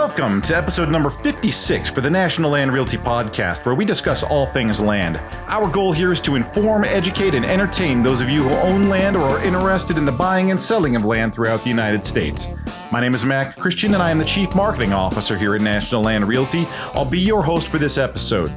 [0.00, 4.46] Welcome to episode number 56 for the National Land Realty Podcast, where we discuss all
[4.46, 5.18] things land.
[5.46, 9.14] Our goal here is to inform, educate, and entertain those of you who own land
[9.14, 12.48] or are interested in the buying and selling of land throughout the United States.
[12.90, 16.00] My name is Mac Christian, and I am the Chief Marketing Officer here at National
[16.00, 16.66] Land Realty.
[16.94, 18.50] I'll be your host for this episode.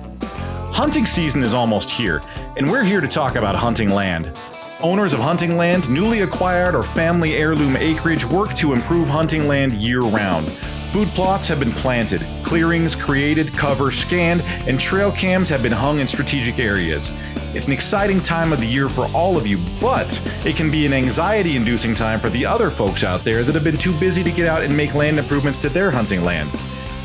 [0.71, 2.21] Hunting season is almost here,
[2.55, 4.32] and we're here to talk about hunting land.
[4.79, 9.73] Owners of hunting land, newly acquired or family heirloom acreage work to improve hunting land
[9.73, 10.50] year round.
[10.93, 15.97] Food plots have been planted, clearings created, cover scanned, and trail cams have been hung
[16.00, 17.10] in strategic areas.
[17.56, 20.86] It's an exciting time of the year for all of you, but it can be
[20.86, 24.24] an anxiety inducing time for the other folks out there that have been too busy
[24.24, 26.51] to get out and make land improvements to their hunting land.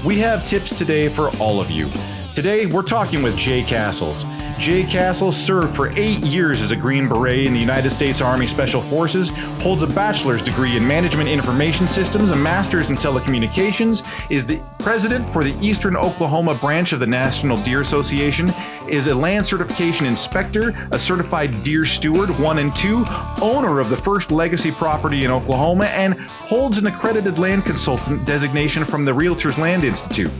[0.04, 1.90] We have tips today for all of you.
[2.34, 4.26] Today, we're talking with Jay Cassels.
[4.58, 8.46] Jay Cassels served for eight years as a Green Beret in the United States Army
[8.46, 9.28] Special Forces,
[9.60, 15.32] holds a bachelor's degree in Management Information Systems, a master's in Telecommunications, is the president
[15.32, 18.52] for the Eastern Oklahoma branch of the National Deer Association,
[18.88, 23.04] is a land certification inspector, a certified deer steward, one and two,
[23.40, 28.84] owner of the first legacy property in Oklahoma, and holds an accredited land consultant designation
[28.84, 30.32] from the Realtors Land Institute.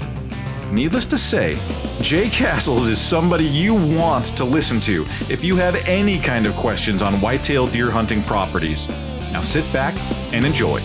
[0.71, 1.59] Needless to say,
[2.03, 6.55] Jay Cassels is somebody you want to listen to if you have any kind of
[6.57, 8.87] questions on whitetail deer hunting properties.
[9.33, 9.95] Now sit back
[10.33, 10.81] and enjoy.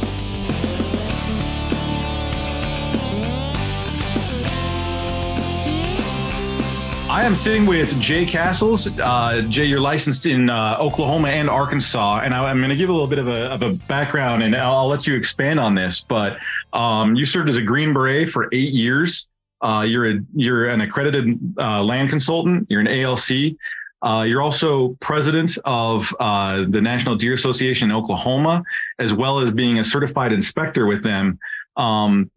[7.10, 8.88] I am sitting with Jay Cassels.
[9.00, 12.90] Uh, Jay, you're licensed in uh, Oklahoma and Arkansas, and I, am going to give
[12.90, 16.04] a little bit of a, of a background, and I'll, let you expand on this.
[16.04, 16.38] But
[16.72, 19.28] um, you served as a Green Beret for eight years.
[19.64, 22.68] Uh, you're a, you're an accredited uh, land consultant.
[22.70, 23.56] You're an ALC.
[24.02, 28.62] Uh, you're also president of uh, the National Deer Association in Oklahoma,
[29.00, 31.40] as well as being a certified inspector with them.
[31.78, 32.30] Um,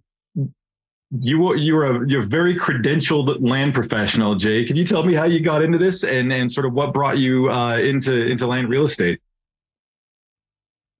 [1.20, 4.65] you you're a you're a very credentialed land professional, Jay.
[4.65, 7.19] Can you tell me how you got into this and and sort of what brought
[7.19, 9.20] you uh, into into land real estate?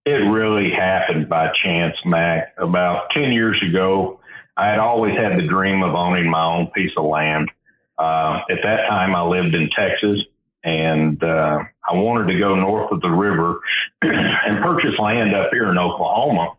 [0.05, 2.55] It really happened by chance, Mac.
[2.59, 4.16] About ten years ago,
[4.57, 7.51] I had always had the dream of owning my own piece of land.
[7.99, 10.19] Uh, at that time, I lived in Texas,
[10.65, 11.59] and uh,
[11.89, 13.61] I wanted to go north of the river
[14.03, 16.55] and purchase land up here in Oklahoma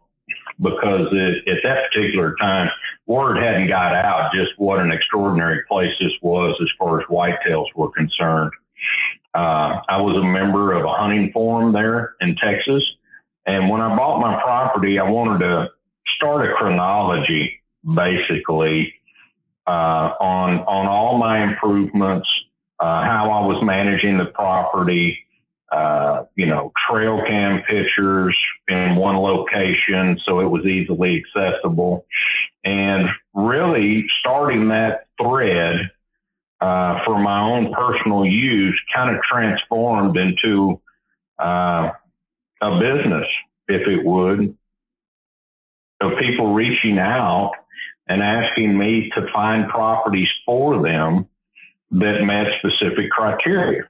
[0.59, 2.69] because it, at that particular time,
[3.05, 7.65] word hadn't got out just what an extraordinary place this was as far as whitetails
[7.75, 8.51] were concerned.
[9.33, 12.83] Uh, I was a member of a hunting forum there in Texas.
[13.45, 15.67] And when I bought my property, I wanted to
[16.15, 17.61] start a chronology
[17.93, 18.93] basically
[19.67, 22.27] uh, on on all my improvements,
[22.79, 25.25] uh, how I was managing the property,
[25.71, 28.37] uh, you know, trail cam pictures
[28.67, 32.05] in one location so it was easily accessible,
[32.63, 35.91] and really starting that thread
[36.61, 40.79] uh, for my own personal use kind of transformed into
[41.39, 41.91] uh,
[42.61, 43.27] a business,
[43.67, 44.57] if it would,
[46.01, 47.51] of people reaching out
[48.07, 51.27] and asking me to find properties for them
[51.91, 53.83] that met specific criteria.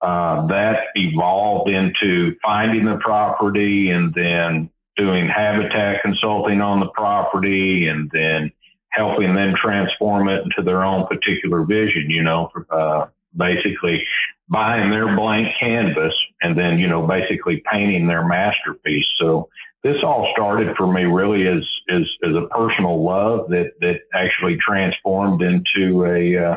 [0.00, 7.88] Uh, that evolved into finding the property and then doing habitat consulting on the property
[7.88, 8.52] and then
[8.90, 13.06] helping them transform it into their own particular vision, you know, uh,
[13.36, 14.04] basically
[14.48, 19.06] buying their blank canvas and then, you know, basically painting their masterpiece.
[19.18, 19.48] So
[19.82, 24.56] this all started for me really as as, as a personal love that that actually
[24.56, 26.56] transformed into a uh,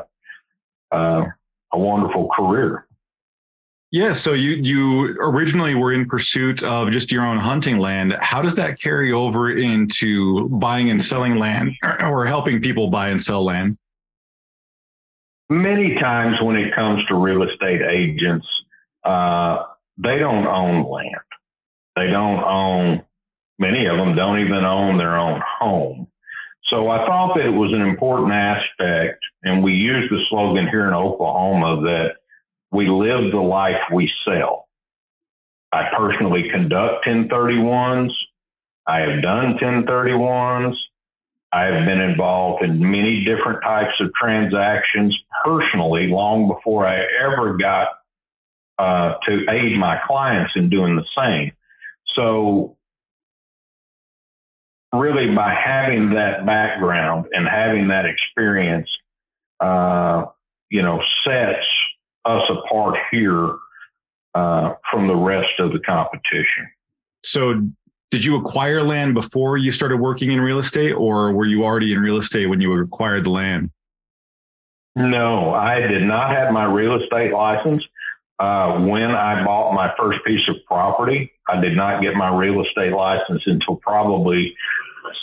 [0.95, 1.25] uh,
[1.73, 2.85] a wonderful career.
[3.91, 8.17] Yeah, so you you originally were in pursuit of just your own hunting land.
[8.19, 11.71] How does that carry over into buying and selling land,
[12.01, 13.77] or helping people buy and sell land?
[15.49, 18.47] Many times when it comes to real estate agents,
[19.03, 19.63] uh,
[19.97, 21.15] they don't own land.
[21.95, 23.03] They don't own
[23.59, 26.07] Many of them don't even own their own home.
[26.69, 30.87] So I thought that it was an important aspect, and we use the slogan here
[30.87, 32.09] in Oklahoma that
[32.71, 34.67] we live the life we sell.
[35.71, 38.11] I personally conduct 1031s.
[38.85, 40.75] I have done 1031s.
[41.53, 47.57] I have been involved in many different types of transactions personally long before I ever
[47.57, 47.87] got
[48.77, 51.51] uh, to aid my clients in doing the same.
[52.15, 52.77] So
[54.93, 58.89] really by having that background and having that experience,
[59.59, 60.25] uh,
[60.69, 61.65] you know, sets
[62.25, 63.55] us apart here
[64.35, 66.69] uh, from the rest of the competition.
[67.23, 67.61] So,
[68.11, 71.91] did you acquire land before you started working in real estate, or were you already
[71.91, 73.71] in real estate when you acquired the land?
[74.95, 77.83] No, I did not have my real estate license.
[78.39, 82.63] Uh, when I bought my first piece of property, I did not get my real
[82.63, 84.55] estate license until probably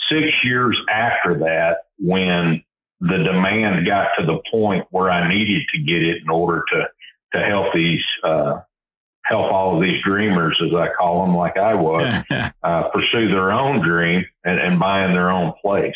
[0.09, 2.63] six years after that when
[3.01, 6.87] the demand got to the point where I needed to get it in order to
[7.33, 8.61] to help these uh,
[9.25, 12.23] help all of these dreamers, as I call them, like I was,
[12.63, 15.95] uh, pursue their own dream and, and buying their own place.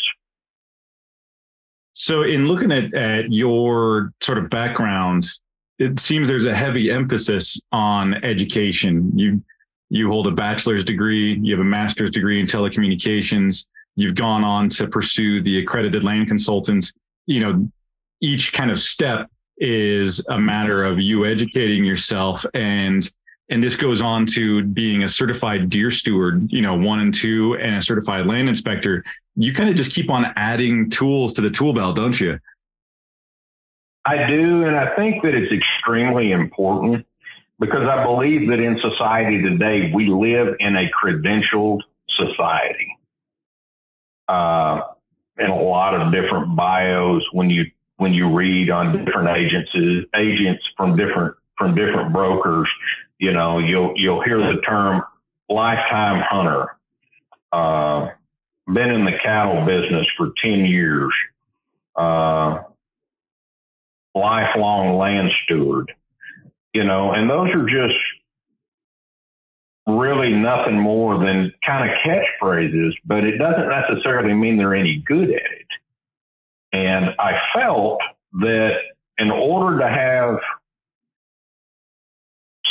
[1.91, 5.25] So, in looking at at your sort of background,
[5.79, 9.17] it seems there's a heavy emphasis on education.
[9.17, 9.43] You
[9.89, 13.65] you hold a bachelor's degree, you have a master's degree in telecommunications
[13.99, 16.93] You've gone on to pursue the accredited land consultant.
[17.25, 17.71] You know,
[18.21, 23.09] each kind of step is a matter of you educating yourself and
[23.49, 27.55] and this goes on to being a certified deer steward, you know, one and two,
[27.55, 29.03] and a certified land inspector.
[29.35, 32.39] You kind of just keep on adding tools to the tool belt, don't you?
[34.05, 34.65] I do.
[34.65, 37.05] And I think that it's extremely important
[37.59, 41.81] because I believe that in society today, we live in a credentialed
[42.17, 42.97] society
[44.27, 44.81] uh,
[45.37, 47.65] in a lot of different bios when you
[47.97, 52.69] when you read on different agencies agents from different from different brokers.
[53.19, 55.01] You know, you'll you'll hear the term
[55.49, 56.77] lifetime hunter.
[57.51, 58.09] Uh,
[58.67, 61.11] been in the cattle business for ten years.
[61.95, 62.63] Uh,
[64.15, 65.91] lifelong land steward.
[66.73, 67.99] You know, and those are just
[69.87, 75.29] really nothing more than kind of catchphrases, but it doesn't necessarily mean they're any good
[75.29, 75.67] at it.
[76.71, 77.99] And I felt
[78.33, 78.73] that
[79.17, 80.37] in order to have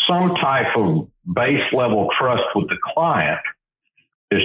[0.09, 3.41] some type of base level trust with the client
[4.31, 4.43] is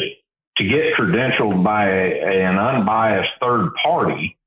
[0.57, 4.37] to get credentialed by a, an unbiased third party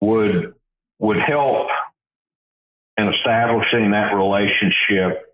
[0.00, 0.54] would
[0.98, 1.66] would help
[2.96, 5.26] in establishing that relationship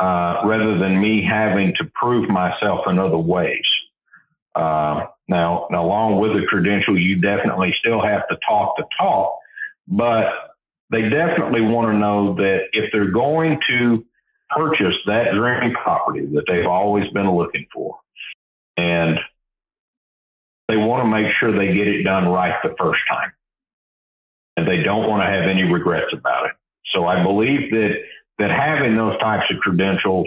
[0.00, 3.66] uh, rather than me having to prove myself in other ways.
[4.54, 9.38] Uh, now, now, along with the credential, you definitely still have to talk the talk,
[9.86, 10.26] but
[10.90, 14.04] they definitely want to know that if they're going to
[14.54, 17.98] purchase that dream property that they've always been looking for,
[18.76, 19.18] and
[20.68, 23.32] they want to make sure they get it done right the first time,
[24.56, 26.52] and they don't want to have any regrets about it.
[26.94, 27.94] So I believe that
[28.38, 30.26] that having those types of credentials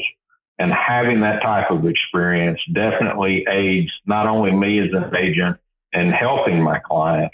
[0.57, 5.57] and having that type of experience definitely aids not only me as an agent
[5.91, 7.31] and helping my client,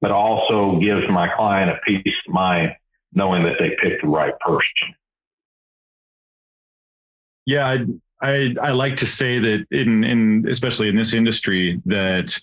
[0.00, 2.72] but also gives my client a peace of mind
[3.12, 4.94] knowing that they picked the right person.
[7.46, 7.86] Yeah, I,
[8.20, 12.38] I, I like to say that in in especially in this industry that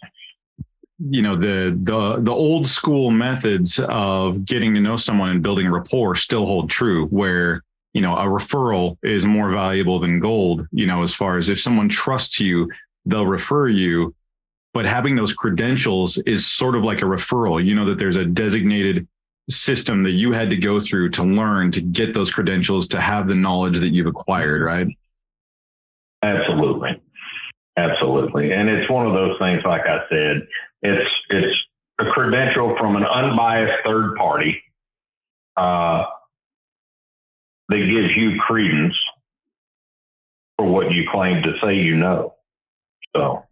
[0.99, 5.69] you know the the the old school methods of getting to know someone and building
[5.69, 7.63] rapport still hold true where
[7.97, 11.59] you know, a referral is more valuable than gold, you know, as far as if
[11.59, 12.69] someone trusts you,
[13.07, 14.13] they'll refer you.
[14.71, 17.65] But having those credentials is sort of like a referral.
[17.65, 19.07] You know, that there's a designated
[19.49, 23.27] system that you had to go through to learn to get those credentials to have
[23.27, 24.87] the knowledge that you've acquired, right?
[26.21, 27.01] Absolutely.
[27.77, 28.51] Absolutely.
[28.51, 30.47] And it's one of those things, like I said,
[30.81, 31.57] it's, it's
[31.99, 34.61] a credential from an unbiased third party.
[35.55, 36.03] Uh,
[37.69, 38.95] that gives you credence
[40.57, 42.35] for what you claim to say you know.
[43.15, 43.43] So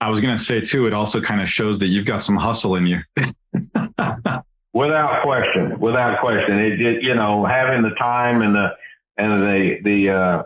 [0.00, 2.36] I was going to say too, it also kind of shows that you've got some
[2.36, 3.00] hustle in you.
[4.74, 8.68] without question, without question, it, you know having the time and the
[9.16, 10.42] and the the uh,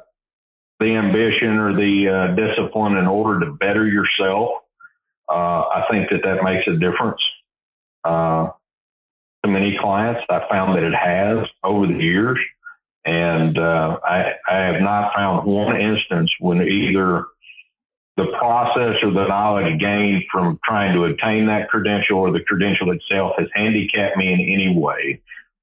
[0.78, 4.50] the ambition or the uh, discipline in order to better yourself.
[5.28, 7.20] Uh, I think that that makes a difference.
[8.04, 8.50] Uh,
[9.44, 12.38] to many clients, I found that it has over the years.
[13.04, 17.26] And uh, I, I have not found one instance when either
[18.18, 22.90] the process or the knowledge gained from trying to obtain that credential or the credential
[22.90, 25.22] itself has handicapped me in any way.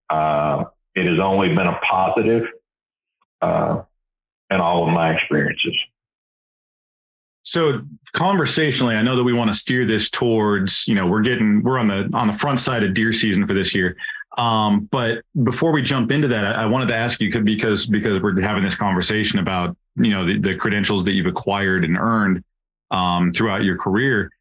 [0.10, 0.64] Uh,
[0.96, 2.44] it has only been a positive
[3.42, 3.82] uh,
[4.50, 5.76] in all of my experiences.
[7.42, 7.82] So
[8.14, 11.78] conversationally, I know that we want to steer this towards, you know, we're getting we're
[11.78, 13.98] on the on the front side of deer season for this year.
[14.38, 18.22] Um, but before we jump into that, I, I wanted to ask you because because
[18.22, 22.44] we're having this conversation about you know the, the credentials that you've acquired and earned
[22.92, 24.32] um, throughout your career.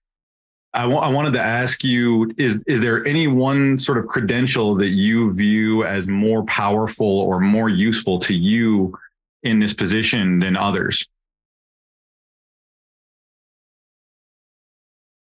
[0.73, 4.75] I, w- I wanted to ask you: is is there any one sort of credential
[4.77, 8.97] that you view as more powerful or more useful to you
[9.43, 11.07] in this position than others?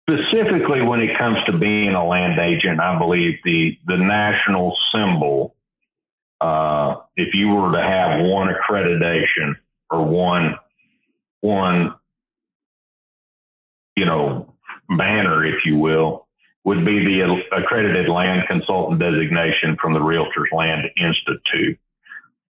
[0.10, 5.56] specifically when it comes to being a land agent, I believe the the national symbol,
[6.42, 9.56] uh, if you were to have one accreditation
[9.94, 10.56] or one
[11.42, 11.94] one
[13.96, 14.54] you know
[14.98, 16.28] banner, if you will,
[16.64, 21.78] would be the accredited land consultant designation from the Realtors Land Institute.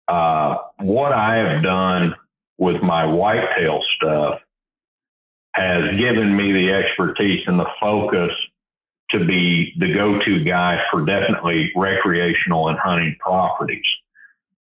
[0.09, 2.15] Uh, what I have done
[2.59, 4.41] with my whitetail stuff
[5.55, 8.31] has given me the expertise and the focus
[9.11, 13.85] to be the go-to guy for definitely recreational and hunting properties.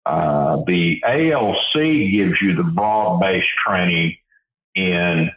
[0.07, 4.15] Uh, the ALC gives you the broad-based training
[4.73, 5.29] in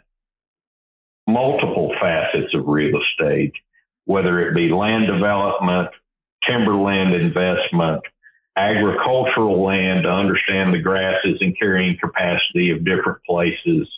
[1.27, 3.51] multiple facets of real estate,
[4.05, 5.89] whether it be land development,
[6.47, 8.01] timberland investment,
[8.55, 13.89] agricultural land to understand the grasses and carrying capacity of different places,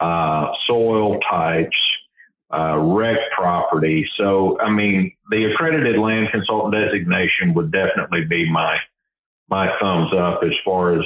[0.00, 1.76] uh, soil types,
[2.52, 4.04] uh, rec property.
[4.16, 8.78] So, I mean, the accredited land consultant designation would definitely be my
[9.52, 11.04] my thumbs up as far as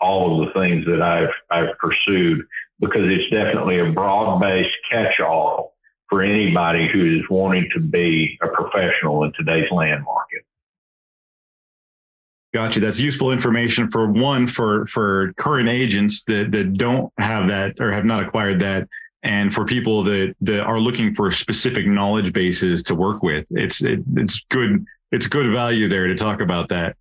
[0.00, 2.46] all of the things that I've I've pursued
[2.78, 5.74] because it's definitely a broad based catch all
[6.08, 10.42] for anybody who is wanting to be a professional in today's land market.
[12.54, 12.78] Gotcha.
[12.78, 17.92] That's useful information for one for for current agents that that don't have that or
[17.92, 18.88] have not acquired that,
[19.24, 23.46] and for people that that are looking for specific knowledge bases to work with.
[23.50, 24.86] It's it, it's good.
[25.10, 26.96] It's good value there to talk about that.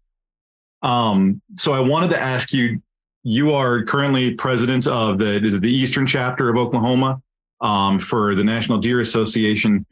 [0.81, 2.81] Um, so I wanted to ask you.
[3.23, 7.21] You are currently president of the is it the Eastern chapter of Oklahoma
[7.61, 9.85] um, for the National Deer Association.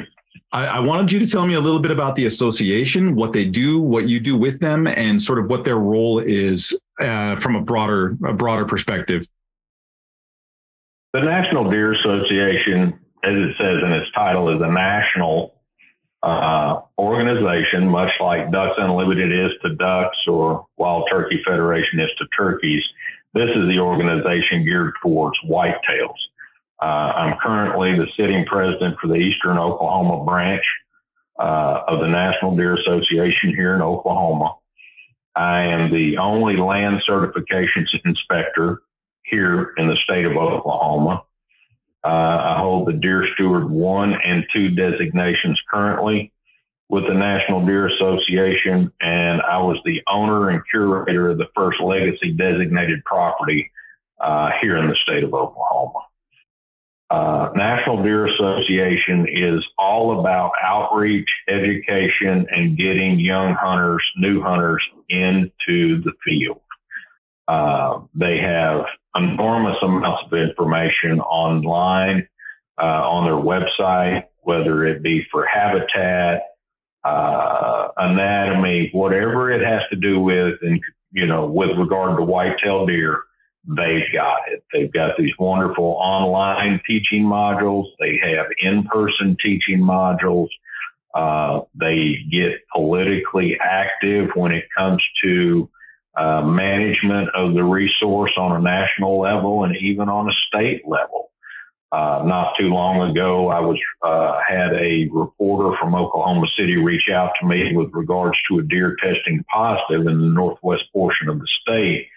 [0.52, 3.46] I, I, wanted you to tell me a little bit about the association, what they
[3.46, 7.56] do, what you do with them, and sort of what their role is uh, from
[7.56, 9.28] a broader a broader perspective.
[11.14, 15.59] The National Deer Association, as it says in its title, is a national
[16.22, 22.26] uh, organization, much like Ducks Unlimited is to ducks or Wild Turkey Federation is to
[22.38, 22.84] turkeys.
[23.34, 26.18] This is the organization geared towards whitetails.
[26.82, 30.64] Uh, I'm currently the sitting president for the Eastern Oklahoma branch
[31.40, 34.56] uh, of the National Deer Association here in Oklahoma.
[35.36, 38.82] I am the only land certifications inspector
[39.24, 41.24] here in the state of Oklahoma.
[42.04, 46.32] Uh, I hold the Deer Steward 1 and 2 designations currently
[46.90, 51.80] with the National Deer Association, and I was the owner and curator of the first
[51.82, 53.72] legacy designated property
[54.20, 56.00] uh, here in the state of Oklahoma.
[57.12, 64.84] Uh, National Deer Association is all about outreach, education, and getting young hunters, new hunters
[65.10, 66.62] into the field.
[67.48, 68.82] Uh, they have
[69.16, 72.28] enormous amounts of information online
[72.82, 76.42] uh, on their website, whether it be for habitat,
[77.04, 80.80] uh, anatomy, whatever it has to do with, and
[81.12, 83.24] you know, with regard to whitetail deer
[83.68, 84.64] they've got it.
[84.74, 87.86] They've got these wonderful online teaching modules.
[88.00, 90.48] They have in-person teaching modules.
[91.14, 95.70] Uh, they get politically active when it comes to
[96.18, 101.32] uh, management of the resource on a national level and even on a state level.
[101.92, 107.10] Uh, not too long ago, I was uh, had a reporter from Oklahoma City reach
[107.12, 111.40] out to me with regards to a deer testing positive in the northwest portion of
[111.40, 112.08] the state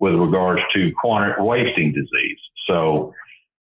[0.00, 2.38] with regards to chronic wasting disease.
[2.66, 3.14] So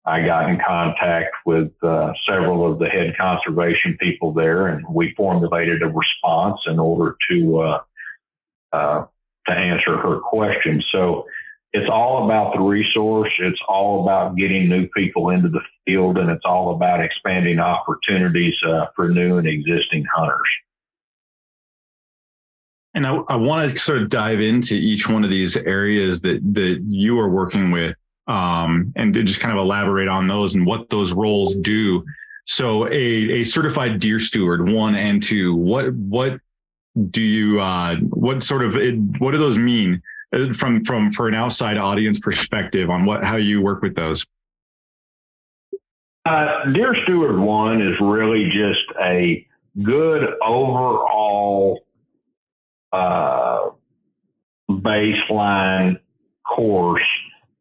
[0.06, 5.14] I got in contact with uh, several of the head conservation people there, and we
[5.16, 7.80] formulated a response in order to uh,
[8.72, 9.04] uh,
[9.50, 10.82] to answer her question.
[10.92, 11.24] So
[11.72, 13.30] it's all about the resource.
[13.38, 18.54] It's all about getting new people into the field, and it's all about expanding opportunities
[18.66, 20.48] uh, for new and existing hunters.
[22.94, 26.40] And I, I want to sort of dive into each one of these areas that
[26.54, 27.94] that you are working with,
[28.26, 32.04] um, and just kind of elaborate on those and what those roles do.
[32.46, 32.90] So, a
[33.40, 35.54] a certified deer steward, one and two.
[35.54, 36.40] What what
[37.10, 38.74] do you uh, what sort of
[39.18, 40.02] what do those mean
[40.34, 44.26] uh, from from for an outside audience perspective on what how you work with those?
[46.26, 49.46] Uh, Deer Steward One is really just a
[49.82, 51.80] good overall
[52.92, 53.70] uh,
[54.68, 55.98] baseline
[56.46, 57.06] course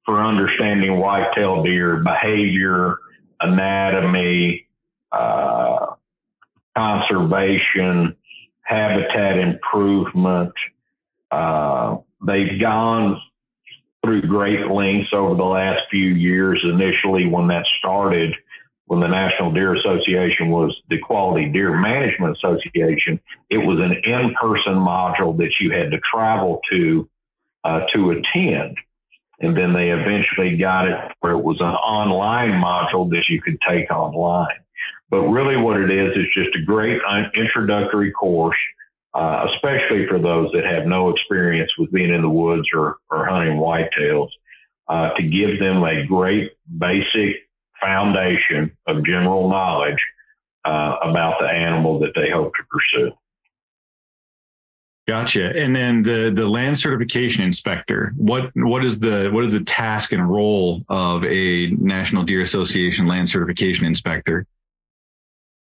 [0.06, 2.98] for understanding whitetail deer behavior,
[3.40, 4.68] anatomy,
[5.12, 5.86] uh,
[6.76, 8.16] conservation,
[8.70, 10.54] habitat improvement.
[11.32, 13.20] Uh, they've gone
[14.04, 16.64] through great lengths over the last few years.
[16.64, 18.34] Initially, when that started,
[18.86, 24.76] when the National Deer Association was the Quality Deer Management Association, it was an in-person
[24.76, 27.10] module that you had to travel to
[27.64, 28.78] uh, to attend.
[29.42, 33.58] And then they eventually got it where it was an online module that you could
[33.68, 34.60] take online.
[35.10, 37.02] But really, what it is is just a great
[37.36, 38.58] introductory course,
[39.14, 43.26] uh, especially for those that have no experience with being in the woods or, or
[43.26, 44.30] hunting whitetails,
[44.88, 47.48] uh, to give them a great basic
[47.82, 50.00] foundation of general knowledge
[50.66, 53.12] uh, about the animal that they hope to pursue.
[55.10, 55.50] Gotcha.
[55.58, 58.14] And then the the land certification inspector.
[58.16, 63.08] What what is the what is the task and role of a National Deer Association
[63.08, 64.46] land certification inspector?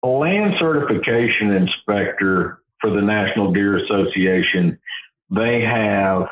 [0.04, 4.80] A land certification inspector for the National Deer Association,
[5.30, 6.30] they have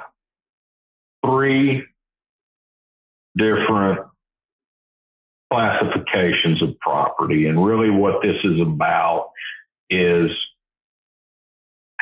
[1.26, 1.84] three
[3.36, 4.00] different
[5.52, 7.48] classifications of property.
[7.48, 9.32] And really, what this is about
[9.90, 10.30] is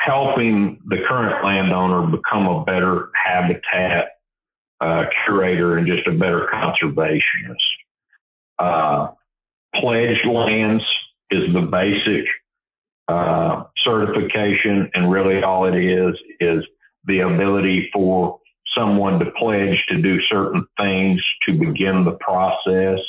[0.04, 4.08] helping the current landowner become a better habitat
[4.80, 7.56] uh, curator and just a better conservationist.
[8.58, 9.08] Uh,
[9.74, 10.82] pledged lands
[11.30, 12.26] is the basic
[13.08, 16.64] uh, certification, and really all it is is
[17.04, 18.38] the ability for
[18.76, 23.00] someone to pledge to do certain things to begin the process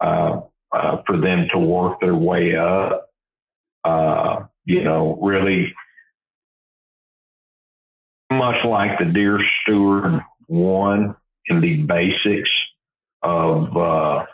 [0.00, 0.40] uh,
[0.72, 3.08] uh, for them to work their way up.
[3.84, 5.72] Uh, you know, really
[8.38, 12.50] much like the Deer Steward one in the basics
[13.22, 14.24] of, uh,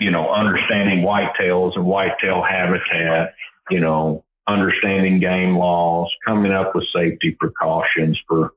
[0.00, 3.34] you know, understanding whitetails and whitetail habitat,
[3.70, 8.52] you know, understanding game laws, coming up with safety precautions for,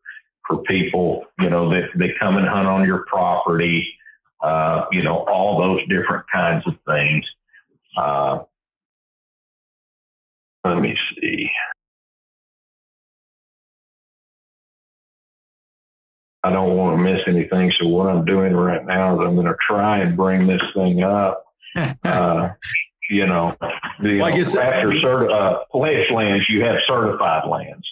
[0.47, 3.87] for people, you know, that, that come and hunt on your property,
[4.41, 7.25] uh, you know, all those different kinds of things.
[7.95, 8.39] Uh,
[10.65, 11.49] let me see.
[16.43, 17.71] I don't want to miss anything.
[17.79, 21.03] So what I'm doing right now is I'm going to try and bring this thing
[21.03, 21.45] up.
[22.03, 22.49] uh,
[23.09, 23.55] you know,
[24.01, 27.85] the, well, I guess after cert- uh, pledged lands, you have certified lands.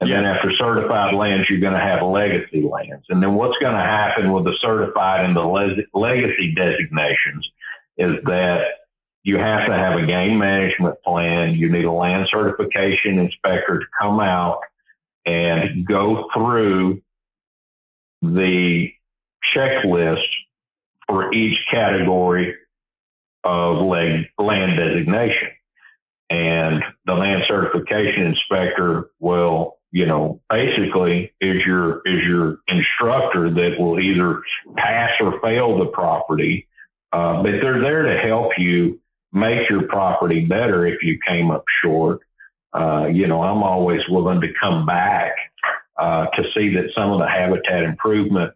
[0.00, 0.16] And yeah.
[0.16, 3.06] then after certified lands, you're going to have legacy lands.
[3.08, 7.48] And then what's going to happen with the certified and the le- legacy designations
[7.96, 8.64] is that
[9.22, 11.54] you have to have a game management plan.
[11.54, 14.60] You need a land certification inspector to come out
[15.24, 17.02] and go through
[18.22, 18.88] the
[19.54, 20.26] checklist
[21.06, 22.54] for each category
[23.44, 25.50] of land designation.
[26.28, 33.76] And the land certification inspector will, you know, basically is your is your instructor that
[33.78, 34.42] will either
[34.76, 36.66] pass or fail the property,
[37.12, 39.00] uh, but they're there to help you
[39.32, 42.20] make your property better if you came up short.
[42.72, 45.32] Uh, you know, I'm always willing to come back
[45.98, 48.52] uh, to see that some of the habitat improvement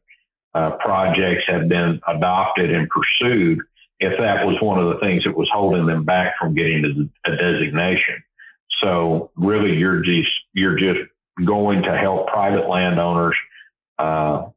[0.54, 3.60] uh, projects have been adopted and pursued
[4.00, 7.30] if that was one of the things that was holding them back from getting a
[7.30, 8.22] designation.
[8.82, 11.00] So really, you're just you're just
[11.44, 13.36] going to help private landowners
[13.98, 14.48] uh,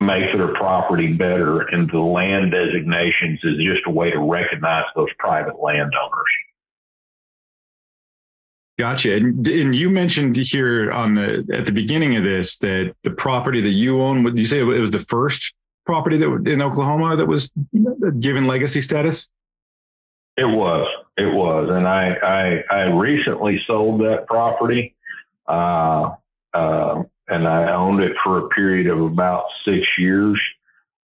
[0.00, 5.08] make their property better, and the land designations is just a way to recognize those
[5.18, 6.32] private landowners.
[8.78, 9.16] Gotcha.
[9.16, 13.60] And, and you mentioned here on the at the beginning of this that the property
[13.60, 15.52] that you own, would you say it was the first
[15.84, 17.50] property that in Oklahoma that was
[18.20, 19.28] given legacy status?
[20.36, 20.86] It was.
[21.16, 24.94] It was, and I I, I recently sold that property,
[25.48, 26.14] uh,
[26.54, 30.40] uh, and I owned it for a period of about six years.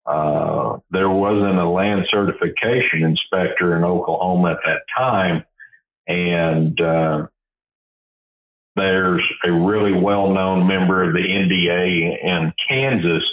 [0.06, 5.44] Uh, there wasn't a land certification inspector in Oklahoma at that time,
[6.08, 7.28] and uh,
[8.78, 13.24] there's a really well known member of the NDA in Kansas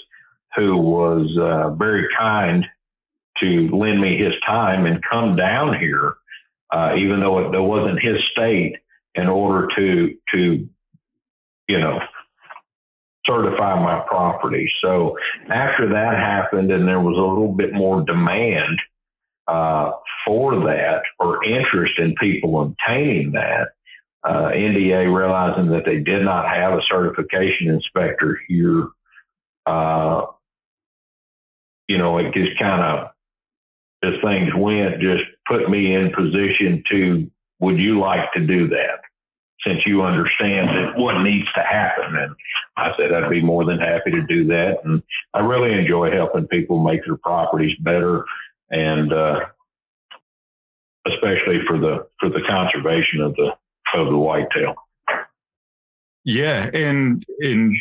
[0.57, 2.65] who was uh, very kind
[3.41, 6.15] to lend me his time and come down here,
[6.73, 8.77] uh, even though it, it wasn't his state,
[9.15, 10.69] in order to to
[11.69, 11.99] you know
[13.27, 14.71] certify my property.
[14.83, 15.17] So
[15.51, 18.79] after that happened, and there was a little bit more demand
[19.49, 19.93] uh,
[20.25, 23.69] for that or interest in people obtaining that
[24.25, 28.89] uh, NDA realizing that they did not have a certification inspector here,
[29.67, 30.23] uh,
[31.89, 33.11] you know, it just kind of,
[34.03, 39.01] as things went, just put me in position to, would you like to do that?
[39.67, 42.17] Since you understand that what needs to happen.
[42.17, 42.35] And
[42.77, 44.79] I said, I'd be more than happy to do that.
[44.85, 48.25] And I really enjoy helping people make their properties better.
[48.71, 49.41] And, uh,
[51.07, 53.51] especially for the for the conservation of the
[53.95, 54.75] of the whitetail.
[56.25, 57.77] Yeah, and in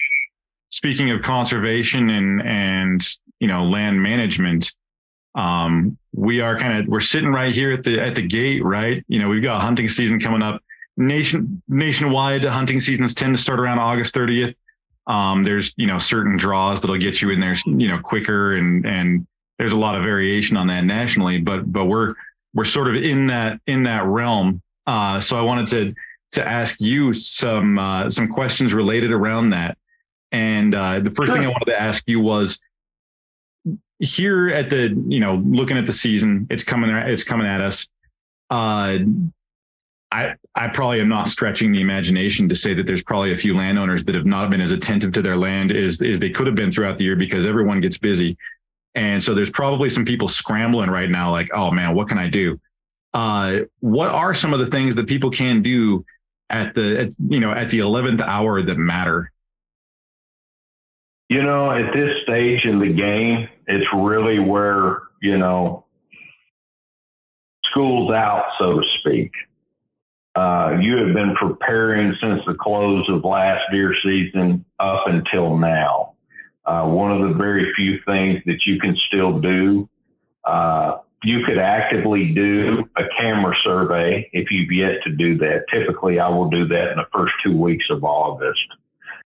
[0.69, 3.07] speaking of conservation and and
[3.39, 4.71] you know land management,
[5.35, 9.03] um, we are kind of we're sitting right here at the at the gate, right?
[9.07, 10.61] You know, we've got hunting season coming up.
[10.95, 14.55] Nation nationwide hunting seasons tend to start around August 30th.
[15.07, 18.85] Um, there's you know certain draws that'll get you in there, you know, quicker and
[18.85, 22.15] and there's a lot of variation on that nationally, but but we're
[22.53, 24.61] we're sort of in that in that realm.
[24.85, 25.95] Uh, so I wanted to
[26.33, 29.77] to ask you some uh, some questions related around that.
[30.31, 31.37] And uh, the first sure.
[31.37, 32.59] thing I wanted to ask you was
[33.99, 37.87] here at the you know looking at the season, it's coming it's coming at us.
[38.49, 38.99] Uh,
[40.11, 43.55] I I probably am not stretching the imagination to say that there's probably a few
[43.55, 46.55] landowners that have not been as attentive to their land as as they could have
[46.55, 48.37] been throughout the year because everyone gets busy.
[48.95, 52.27] And so there's probably some people scrambling right now, like, oh man, what can I
[52.27, 52.59] do?
[53.13, 56.03] Uh, what are some of the things that people can do
[56.49, 59.31] at the, at, you know, at the 11th hour that matter?
[61.29, 65.85] You know, at this stage in the game, it's really where, you know,
[67.71, 69.31] school's out, so to speak.
[70.35, 76.13] Uh, you have been preparing since the close of last deer season up until now.
[76.65, 79.87] Uh, one of the very few things that you can still do.
[80.43, 85.65] Uh, you could actively do a camera survey if you've yet to do that.
[85.73, 88.59] Typically, I will do that in the first two weeks of August.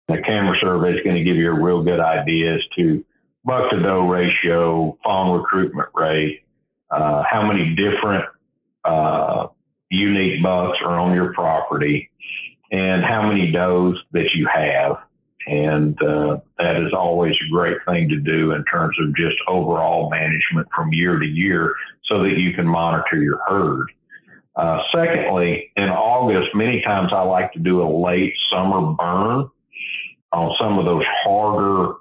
[0.08, 3.04] The camera survey is going to give you a real good idea as to
[3.44, 6.44] buck to doe ratio, fawn recruitment rate,
[6.90, 8.24] uh, how many different
[8.84, 9.48] uh,
[9.90, 12.10] unique bucks are on your property,
[12.70, 14.96] and how many does that you have.
[15.46, 20.10] And uh, that is always a great thing to do in terms of just overall
[20.10, 21.74] management from year to year
[22.04, 23.86] so that you can monitor your herd.
[24.54, 29.48] Uh, secondly, in August, many times I like to do a late summer burn
[30.32, 31.94] on some of those harder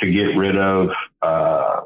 [0.00, 0.88] to get rid of
[1.22, 1.80] uh,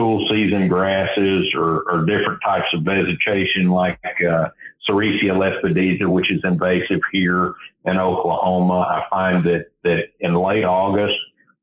[0.00, 4.48] cool season grasses or, or, different types of vegetation like uh,
[4.88, 7.52] Sericea lespedeza, which is invasive here
[7.84, 8.80] in Oklahoma.
[8.80, 11.18] I find that, that in late August,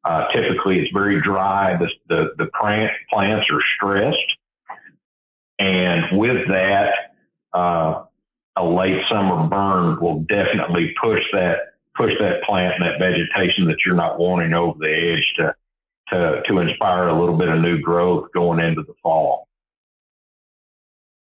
[0.06, 1.78] uh, typically it's very dry.
[1.78, 4.18] The, the, the plant, plants are stressed.
[5.58, 6.92] And with that,
[7.54, 8.04] uh,
[8.56, 13.78] a late summer burn will definitely push that, push that plant and that vegetation that
[13.84, 15.56] you're not wanting over the edge to,
[16.12, 19.48] to, to inspire a little bit of new growth going into the fall.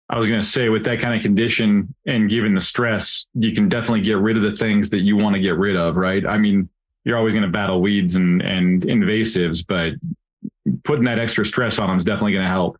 [0.09, 3.53] I was going to say, with that kind of condition and given the stress, you
[3.53, 6.25] can definitely get rid of the things that you want to get rid of, right?
[6.25, 6.67] I mean,
[7.05, 9.93] you're always going to battle weeds and, and invasives, but
[10.83, 12.77] putting that extra stress on them is definitely going to help.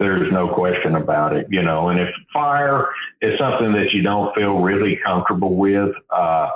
[0.00, 1.90] There's no question about it, you know.
[1.90, 2.88] And if fire
[3.20, 6.48] is something that you don't feel really comfortable with, uh,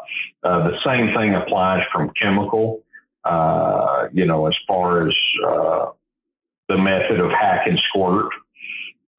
[0.43, 2.83] uh, the same thing applies from chemical.
[3.25, 5.15] Uh, you know, as far as
[5.47, 5.87] uh,
[6.69, 8.31] the method of hack and squirt,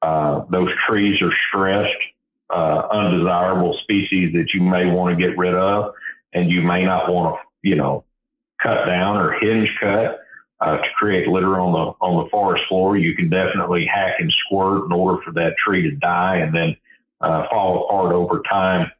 [0.02, 2.04] uh, those trees are stressed,
[2.50, 5.94] uh, undesirable species that you may want to get rid of,
[6.34, 8.04] and you may not want to, you know,
[8.62, 10.20] cut down or hinge cut
[10.62, 12.98] uh, to create litter on the on the forest floor.
[12.98, 16.76] You can definitely hack and squirt in order for that tree to die and then
[17.22, 18.91] uh, fall apart over time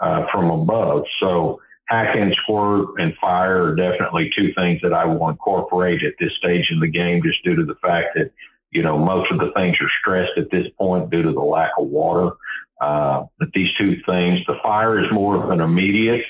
[0.00, 1.04] uh, from above.
[1.20, 6.14] So hack and squirt and fire are definitely two things that I will incorporate at
[6.18, 8.30] this stage in the game, just due to the fact that
[8.74, 11.70] you know, most of the things are stressed at this point due to the lack
[11.78, 12.32] of water.
[12.80, 16.24] Uh, but these two things, the fire is more of an immediate,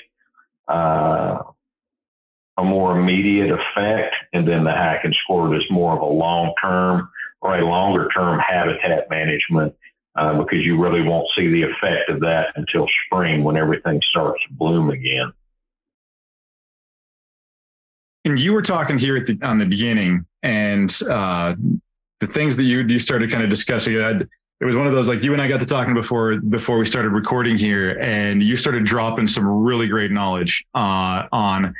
[0.67, 1.39] uh,
[2.57, 6.53] a more immediate effect, and then the hack and squirt is more of a long
[6.61, 7.09] term
[7.41, 9.75] or a longer term habitat management
[10.15, 14.39] uh, because you really won't see the effect of that until spring when everything starts
[14.47, 15.33] to bloom again.
[18.25, 21.55] And you were talking here at the, on the beginning, and uh,
[22.19, 23.95] the things that you you started kind of discussing.
[23.95, 24.27] it
[24.65, 27.09] was one of those like you and I got to talking before before we started
[27.09, 31.73] recording here, and you started dropping some really great knowledge uh, on.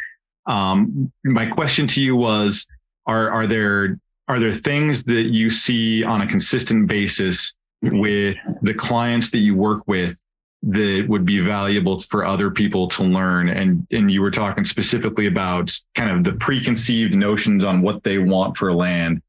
[0.48, 2.68] Um, my question to you was:
[3.08, 8.74] Are are there are there things that you see on a consistent basis with the
[8.74, 10.20] clients that you work with
[10.67, 15.28] that would be valuable for other people to learn and and you were talking specifically
[15.28, 19.21] about kind of the preconceived notions on what they want for land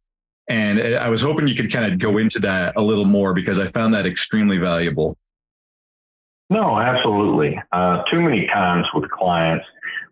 [0.49, 3.59] and I was hoping you could kind of go into that a little more because
[3.59, 5.17] I found that extremely valuable.
[6.49, 7.61] No, absolutely.
[7.73, 9.67] Uh, too many times with clients,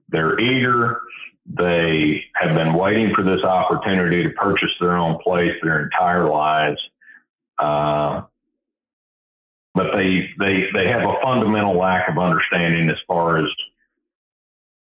[0.08, 1.00] they're eager.
[1.46, 6.80] They have been waiting for this opportunity to purchase their own place their entire lives.
[7.58, 8.22] Uh,
[9.74, 13.50] but they, they, they have a fundamental lack of understanding as far as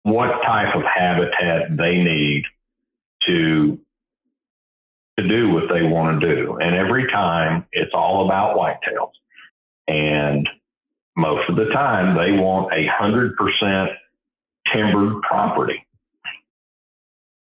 [0.03, 2.45] what type of habitat they need
[3.27, 3.79] to
[5.19, 6.57] to do what they want to do.
[6.57, 9.13] And every time it's all about whitetails.
[9.87, 10.49] And
[11.17, 13.91] most of the time they want a hundred percent
[14.73, 15.87] timbered property.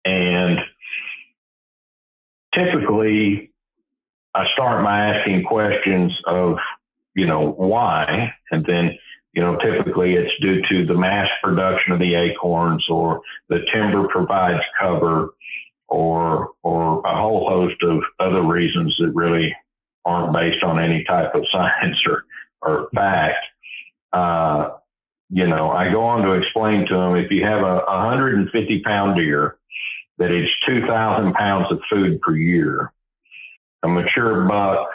[0.03, 0.59] And
[2.55, 3.51] typically
[4.33, 6.57] I start by asking questions of,
[7.15, 8.97] you know, why, and then,
[9.33, 14.07] you know, typically it's due to the mass production of the acorns or the timber
[14.07, 15.33] provides cover
[15.87, 19.55] or or a whole host of other reasons that really
[20.05, 22.23] aren't based on any type of science or
[22.61, 23.37] or fact.
[24.13, 24.71] Uh,
[25.29, 29.17] you know, I go on to explain to them if you have a 150 pound
[29.17, 29.57] deer
[30.17, 32.91] that it's 2,000 pounds of food per year,
[33.83, 34.89] a mature buck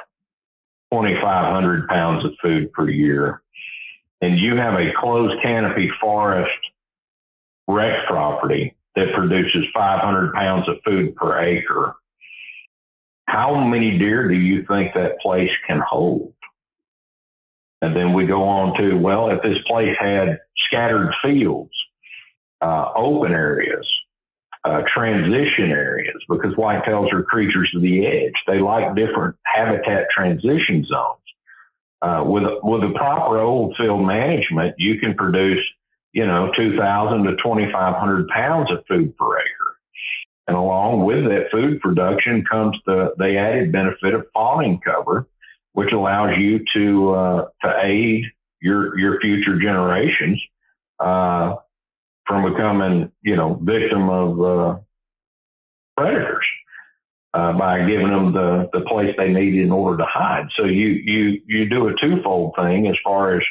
[0.92, 3.42] 2,500 pounds of food per year,
[4.20, 6.50] and you have a closed canopy forest
[7.66, 11.96] rec property that produces 500 pounds of food per acre,
[13.26, 16.32] how many deer do you think that place can hold?
[17.82, 21.72] And then we go on to, well, if this place had scattered fields,
[22.60, 23.86] uh, open areas,
[24.64, 28.32] uh, transition areas, because whitetails are creatures of the edge.
[28.46, 31.20] They like different habitat transition zones.
[32.02, 35.60] Uh, with with the proper old field management, you can produce
[36.14, 39.76] you know, 2,000 to 2,500 pounds of food per acre.
[40.46, 45.26] And along with that food production comes the, the added benefit of fawning cover,
[45.72, 48.26] which allows you to, uh, to aid
[48.60, 50.40] your, your future generations,
[51.00, 51.56] uh,
[52.26, 54.78] from becoming, you know, victim of, uh,
[55.96, 56.46] predators.
[57.34, 60.46] Uh, by giving them the, the place they need in order to hide.
[60.56, 63.42] So you, you, you do a twofold thing as far as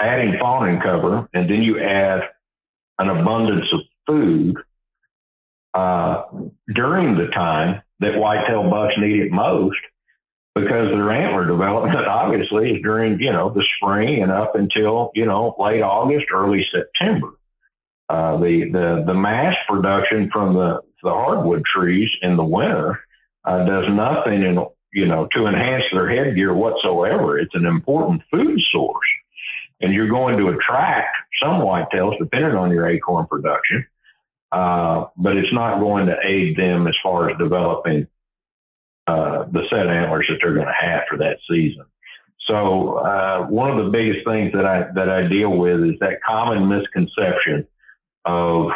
[0.00, 2.20] adding fawning cover, and then you add
[2.98, 4.56] an abundance of food
[5.74, 6.22] uh,
[6.74, 9.78] during the time that whitetail bucks need it most,
[10.54, 15.26] because their antler development obviously is during you know the spring and up until you
[15.26, 17.28] know late August, early September.
[18.08, 23.00] Uh, the the the mass production from the the hardwood trees in the winter
[23.44, 27.38] uh, does nothing in you know to enhance their headgear whatsoever.
[27.38, 29.08] It's an important food source
[29.80, 33.86] and you're going to attract some whitetails depending on your acorn production.
[34.52, 38.06] Uh, but it's not going to aid them as far as developing
[39.06, 41.84] uh, the set antlers that they're going to have for that season.
[42.46, 46.22] So uh, one of the biggest things that I that I deal with is that
[46.26, 47.66] common misconception
[48.24, 48.70] of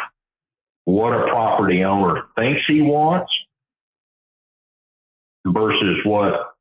[0.85, 3.31] what a property owner thinks he wants
[5.45, 6.55] versus what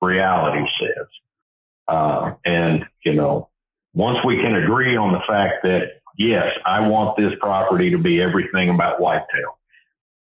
[0.00, 1.06] reality says.
[1.88, 3.48] Uh, and you know,
[3.94, 8.22] once we can agree on the fact that, yes, I want this property to be
[8.22, 9.58] everything about whitetail,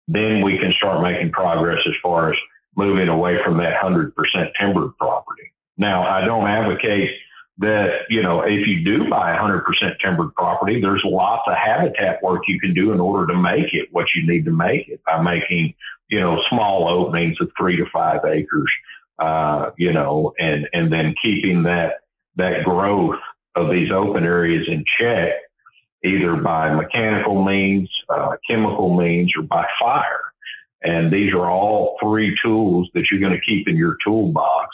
[0.07, 2.39] then we can start making progress as far as
[2.77, 4.13] moving away from that 100%
[4.59, 5.53] timbered property.
[5.77, 7.11] Now, I don't advocate
[7.59, 9.62] that, you know, if you do buy 100%
[10.03, 13.88] timbered property, there's lots of habitat work you can do in order to make it
[13.90, 15.75] what you need to make it by making,
[16.09, 18.71] you know, small openings of three to five acres,
[19.18, 21.94] uh, you know, and, and then keeping that,
[22.37, 23.18] that growth
[23.57, 25.33] of these open areas in check,
[26.05, 30.21] either by mechanical means, uh, chemical means, or by fire.
[30.83, 34.68] And these are all three tools that you're going to keep in your toolbox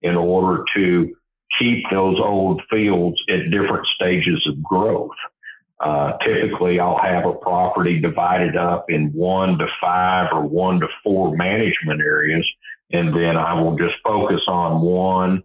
[0.00, 1.14] in order to
[1.58, 5.10] keep those old fields at different stages of growth.
[5.80, 10.86] Uh, typically, I'll have a property divided up in one to five or one to
[11.02, 12.46] four management areas,
[12.92, 15.42] and then I will just focus on one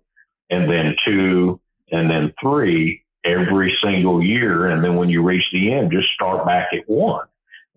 [0.50, 1.60] and then two
[1.91, 4.67] and then three every single year.
[4.67, 7.26] And then when you reach the end, just start back at one.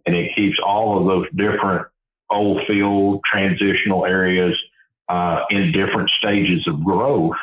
[0.07, 1.87] And it keeps all of those different
[2.31, 4.55] old field transitional areas
[5.09, 7.37] uh, in different stages of growth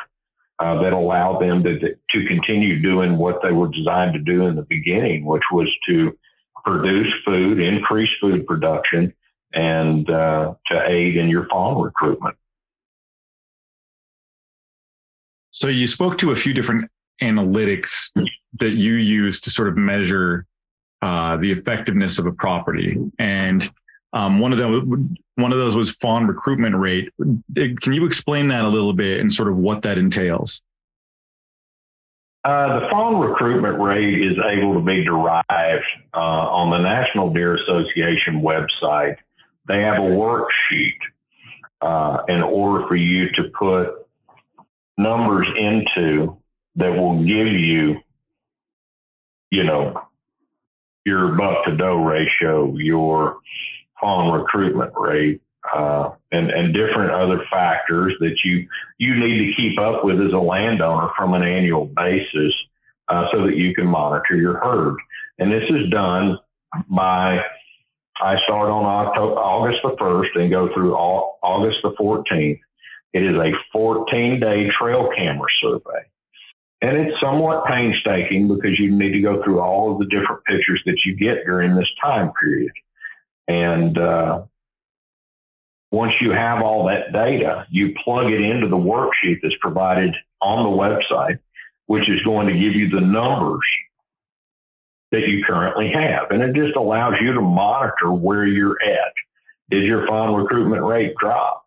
[0.60, 4.56] uh, that allow them to, to continue doing what they were designed to do in
[4.56, 6.16] the beginning, which was to
[6.64, 9.12] produce food, increase food production,
[9.52, 12.36] and uh, to aid in your fawn recruitment.
[15.50, 16.90] So you spoke to a few different
[17.22, 18.10] analytics
[18.60, 20.46] that you use to sort of measure
[21.02, 23.70] uh, the effectiveness of a property, and
[24.12, 27.10] um, one of them, one of those was fawn recruitment rate.
[27.18, 30.62] Can you explain that a little bit and sort of what that entails?
[32.44, 37.56] Uh, the fawn recruitment rate is able to be derived uh, on the National Deer
[37.56, 39.16] Association website.
[39.66, 40.96] They have a worksheet
[41.82, 43.88] uh, in order for you to put
[44.96, 46.38] numbers into
[46.76, 47.96] that will give you,
[49.50, 50.00] you know,
[51.04, 53.38] your buck to doe ratio, your
[54.00, 55.40] fawn recruitment rate,
[55.74, 58.66] uh, and and different other factors that you
[58.98, 62.52] you need to keep up with as a landowner from an annual basis,
[63.08, 64.96] uh, so that you can monitor your herd.
[65.38, 66.38] And this is done
[66.88, 67.40] by
[68.20, 72.58] I start on October, August the 1st and go through all, August the 14th.
[73.12, 76.04] It is a 14 day trail camera survey.
[76.80, 80.82] And it's somewhat painstaking because you need to go through all of the different pictures
[80.86, 82.70] that you get during this time period.
[83.48, 84.42] And uh,
[85.90, 90.64] once you have all that data, you plug it into the worksheet that's provided on
[90.64, 91.38] the website,
[91.86, 93.64] which is going to give you the numbers
[95.10, 96.30] that you currently have.
[96.30, 99.12] And it just allows you to monitor where you're at.
[99.70, 101.64] Did your fawn recruitment rate drop?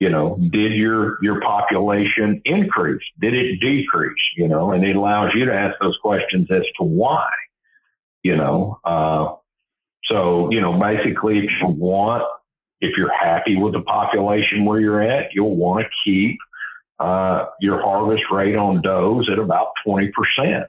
[0.00, 3.02] You know, did your your population increase?
[3.20, 4.22] Did it decrease?
[4.36, 7.28] You know, and it allows you to ask those questions as to why.
[8.22, 9.34] You know, uh,
[10.06, 12.24] so you know, basically, if you want,
[12.80, 16.38] if you're happy with the population where you're at, you'll want to keep
[16.98, 20.66] uh, your harvest rate on does at about twenty percent.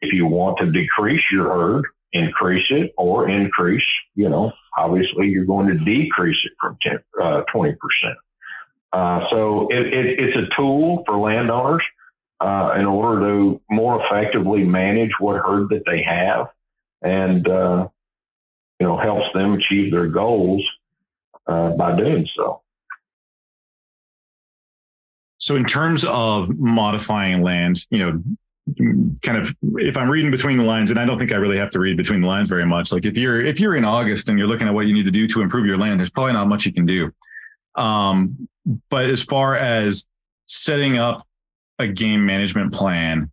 [0.00, 5.44] If you want to decrease your herd, increase it or increase, you know, obviously you're
[5.44, 7.74] going to decrease it from 10, uh, 20%.
[8.92, 11.82] Uh, so it, it, it's a tool for landowners
[12.40, 16.46] uh, in order to more effectively manage what herd that they have
[17.02, 17.88] and, uh,
[18.80, 20.62] you know, helps them achieve their goals
[21.46, 22.62] uh, by doing so.
[25.38, 28.22] So, in terms of modifying land, you know,
[29.22, 31.70] kind of if I'm reading between the lines, and I don't think I really have
[31.72, 32.92] to read between the lines very much.
[32.92, 35.12] Like if you're if you're in August and you're looking at what you need to
[35.12, 37.12] do to improve your land, there's probably not much you can do.
[37.74, 38.48] Um,
[38.88, 40.06] but as far as
[40.46, 41.26] setting up
[41.78, 43.30] a game management plan,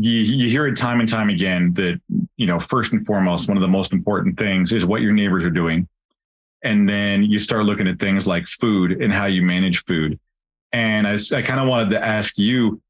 [0.00, 2.00] you, you hear it time and time again that
[2.36, 5.44] you know first and foremost one of the most important things is what your neighbors
[5.44, 5.88] are doing,
[6.64, 10.18] and then you start looking at things like food and how you manage food.
[10.72, 12.80] And I, I kind of wanted to ask you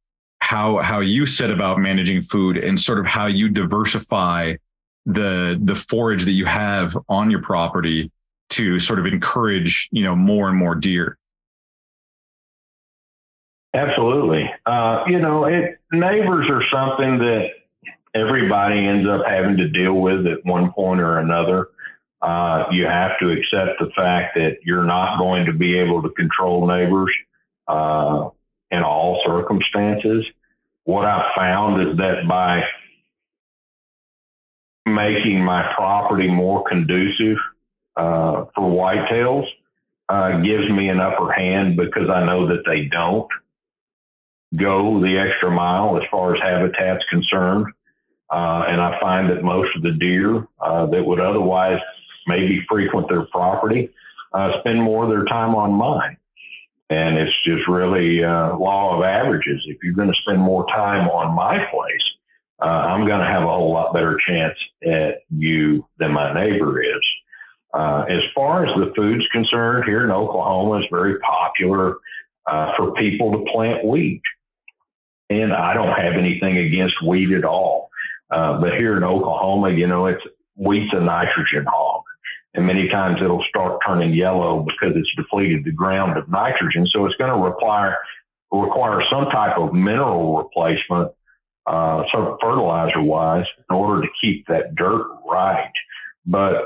[0.40, 4.54] how how you set about managing food and sort of how you diversify
[5.06, 8.10] the the forage that you have on your property
[8.50, 11.18] to sort of encourage you know more and more deer
[13.74, 14.44] absolutely.
[14.66, 17.48] Uh, you know it, neighbors are something that
[18.14, 21.68] everybody ends up having to deal with at one point or another.
[22.20, 26.10] Uh, you have to accept the fact that you're not going to be able to
[26.10, 27.12] control neighbors
[27.66, 28.28] uh,
[28.70, 30.24] in all circumstances.
[30.84, 32.62] What I found is that by
[34.86, 37.38] making my property more conducive
[37.96, 39.46] uh, for whitetails
[40.08, 43.28] uh, gives me an upper hand because I know that they don't
[44.56, 47.66] go the extra mile as far as habitat's concerned.
[48.30, 51.78] Uh, and I find that most of the deer uh, that would otherwise
[52.26, 53.90] maybe frequent their property
[54.32, 56.16] uh, spend more of their time on mine.
[56.88, 59.62] And it's just really uh, law of averages.
[59.66, 62.02] If you're going to spend more time on my place,
[62.60, 66.82] uh, I'm going to have a whole lot better chance at you than my neighbor
[66.82, 67.02] is.
[67.74, 71.96] Uh, as far as the food's concerned, here in Oklahoma, it's very popular
[72.46, 74.20] uh, for people to plant wheat.
[75.40, 77.90] And I don't have anything against wheat at all.
[78.30, 80.22] Uh, but here in Oklahoma, you know, it's
[80.56, 82.02] wheat's a nitrogen hog
[82.54, 86.86] and many times it'll start turning yellow because it's depleted the ground of nitrogen.
[86.92, 87.96] So it's going to require
[88.50, 91.10] require some type of mineral replacement,
[91.66, 95.72] uh, of fertilizer wise, in order to keep that dirt right.
[96.26, 96.56] But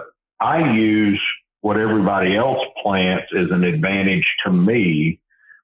[0.40, 1.22] I use
[1.60, 5.20] what everybody else plants as an advantage to me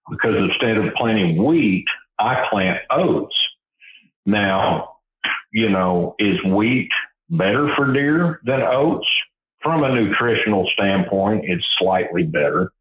[0.08, 1.86] because instead of planting wheat,
[2.18, 3.36] I plant oats.
[4.24, 4.96] Now,
[5.52, 6.90] you know, is wheat
[7.28, 9.06] better for deer than oats?
[9.62, 12.72] from a nutritional standpoint, it's slightly better.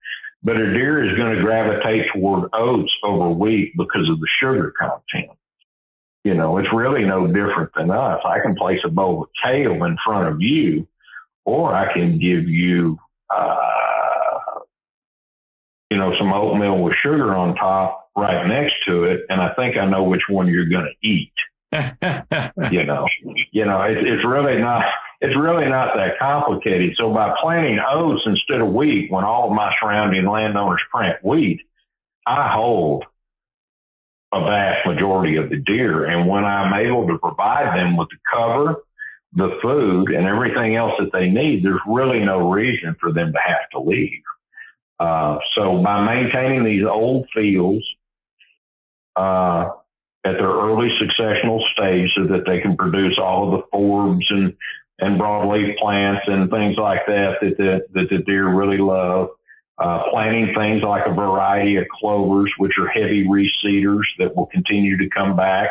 [0.44, 4.74] But a deer is going to gravitate toward oats over wheat because of the sugar
[4.78, 5.38] content.
[6.24, 8.20] You know, it's really no different than us.
[8.26, 10.88] I can place a bowl of kale in front of you,
[11.46, 12.98] or I can give you,
[13.36, 13.91] uh,
[15.92, 19.76] you know, some oatmeal with sugar on top right next to it, and I think
[19.76, 21.34] I know which one you're going to eat.
[22.72, 23.06] you know,
[23.52, 24.86] you know, it, it's really not
[25.20, 26.96] it's really not that complicated.
[26.98, 31.60] So by planting oats instead of wheat, when all of my surrounding landowners plant wheat,
[32.26, 33.04] I hold
[34.34, 36.06] a vast majority of the deer.
[36.06, 38.84] And when I'm able to provide them with the cover,
[39.34, 43.39] the food, and everything else that they need, there's really no reason for them to
[43.46, 44.22] have to leave.
[45.02, 47.84] Uh, so by maintaining these old fields
[49.16, 49.72] uh,
[50.24, 54.54] at their early successional stage so that they can produce all of the forbs and,
[54.99, 59.30] and broadleaf plants and things like that that the, that the deer really love.
[59.80, 64.95] Uh, planting things like a variety of clovers, which are heavy reseeders that will continue
[64.95, 65.70] to come back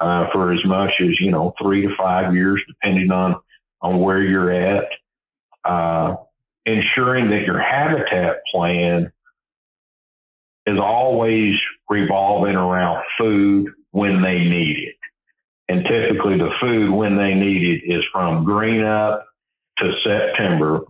[0.00, 3.34] uh, for as much as you know three to five years, depending on
[3.82, 4.84] on where you're at.
[5.64, 6.14] Uh,
[6.68, 9.10] ensuring that your habitat plan
[10.66, 11.54] is always
[11.88, 14.94] revolving around food when they need it.
[15.68, 19.26] And typically the food when they need it is from green up
[19.78, 20.80] to September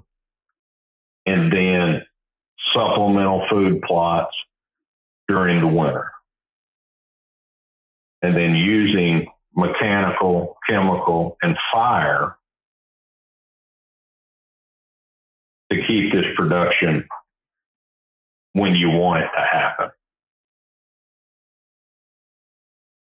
[1.27, 2.03] and then
[2.75, 4.35] supplemental food plots
[5.29, 6.11] during the winter.
[8.23, 12.37] And then using mechanical, chemical, and fire
[15.71, 17.07] to keep this production
[18.53, 19.91] when you want it to happen.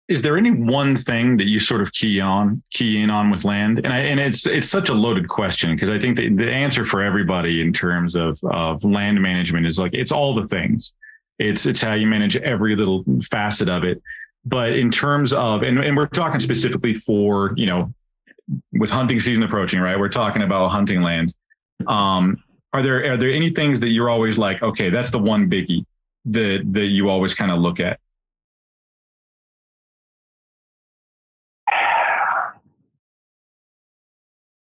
[0.07, 3.45] Is there any one thing that you sort of key on, key in on with
[3.45, 3.79] land?
[3.79, 6.83] And I, and it's it's such a loaded question because I think the, the answer
[6.83, 10.93] for everybody in terms of of land management is like it's all the things.
[11.39, 14.01] It's it's how you manage every little facet of it.
[14.43, 17.93] But in terms of and, and we're talking specifically for, you know,
[18.73, 19.97] with hunting season approaching, right?
[19.97, 21.33] We're talking about hunting land.
[21.87, 22.43] Um,
[22.73, 25.85] are there are there any things that you're always like, okay, that's the one biggie
[26.25, 27.99] that that you always kind of look at?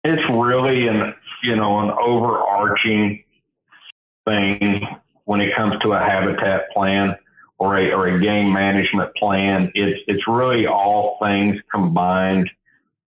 [0.05, 3.25] It's really an you know an overarching
[4.25, 4.87] thing
[5.25, 7.17] when it comes to a habitat plan
[7.59, 9.73] or a or a game management plan.
[9.75, 12.49] It's it's really all things combined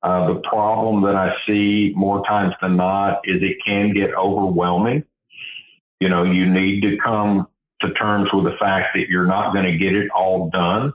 [0.02, 5.04] uh, the problem that I see more times than not is it can get overwhelming.
[6.00, 7.48] You know, you need to come
[7.82, 10.94] to terms with the fact that you're not going to get it all done.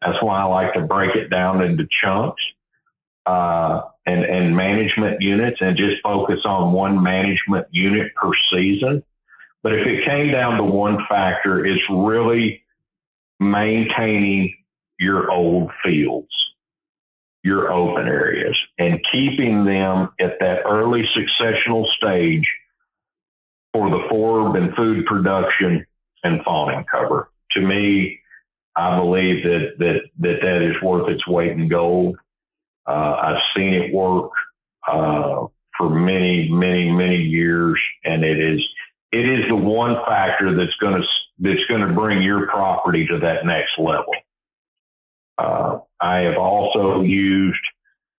[0.00, 2.42] That's why I like to break it down into chunks
[3.26, 9.02] uh, and, and management units and just focus on one management unit per season.
[9.62, 12.62] But if it came down to one factor, it's really
[13.40, 14.54] maintaining
[14.98, 16.28] your old fields
[17.44, 22.46] your open areas and keeping them at that early successional stage
[23.72, 25.86] for the forb and food production
[26.24, 27.30] and fawning cover.
[27.52, 28.18] To me,
[28.74, 32.16] I believe that that that, that is worth its weight in gold.
[32.86, 34.30] Uh, I've seen it work
[34.90, 38.60] uh, for many, many, many years, and it is
[39.12, 41.06] it is the one factor that's going to
[41.40, 44.14] that's going to bring your property to that next level.
[45.38, 47.60] Uh, I have also used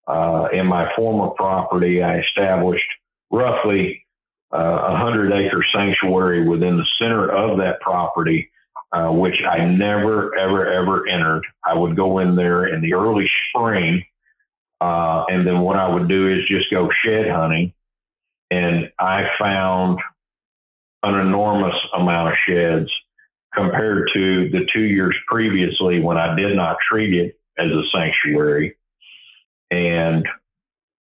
[0.07, 2.85] uh, in my former property, I established
[3.31, 4.05] roughly
[4.53, 8.51] uh, a uh, hundred acre sanctuary within the center of that property,
[8.91, 11.43] uh, which I never, ever, ever entered.
[11.65, 14.03] I would go in there in the early spring,
[14.79, 17.73] uh, and then what I would do is just go shed hunting,
[18.51, 19.99] and I found
[21.01, 22.91] an enormous amount of sheds
[23.55, 28.75] compared to the two years previously when I did not treat it as a sanctuary.
[29.71, 30.25] And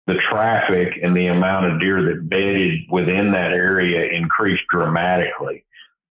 [0.08, 5.66] the traffic and the amount of deer that bedded within that area increased dramatically.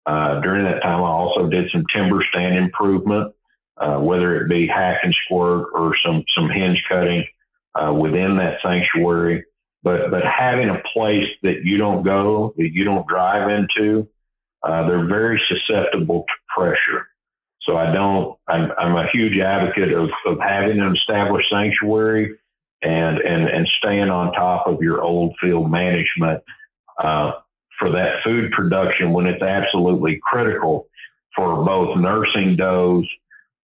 [0.07, 3.35] Uh, during that time, I also did some timber stand improvement,
[3.77, 7.25] uh, whether it be hack and squirt or some some hinge cutting
[7.75, 9.45] uh, within that sanctuary.
[9.83, 14.09] But but having a place that you don't go, that you don't drive into,
[14.65, 17.09] uh, they're very susceptible to pressure.
[17.63, 22.37] So I don't, I'm, I'm a huge advocate of, of having an established sanctuary
[22.83, 26.43] and, and, and staying on top of your old field management
[27.03, 27.33] uh,
[27.79, 30.89] for that food production when it's absolutely critical
[31.35, 33.09] for both nursing does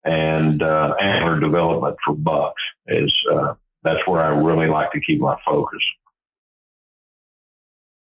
[0.04, 2.62] and uh, antler development for bucks.
[2.86, 5.82] Is uh, that's where I really like to keep my focus.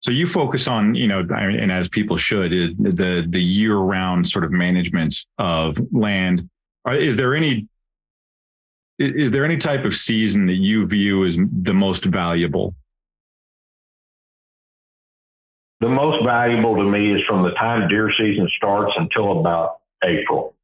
[0.04, 4.44] So you focus on, you know, and as people should, the the year round sort
[4.44, 6.46] of management of land.
[6.86, 7.66] Is there any
[8.98, 12.74] is there any type of season that you view as the most valuable?
[15.80, 20.54] The most valuable to me is from the time deer season starts until about April,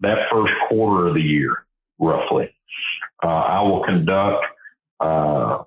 [0.00, 1.66] that first quarter of the year,
[1.98, 2.48] roughly.
[3.22, 4.46] Uh, I will conduct
[5.00, 5.64] uh,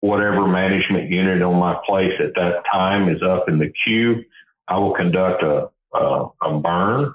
[0.00, 4.24] whatever management unit on my place at that time is up in the queue.
[4.66, 7.14] I will conduct a, a, a burn.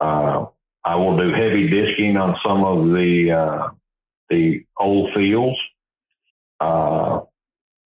[0.00, 0.46] Uh,
[0.84, 3.68] I will do heavy disking on some of the uh,
[4.30, 5.58] the old fields.
[6.58, 7.20] Uh,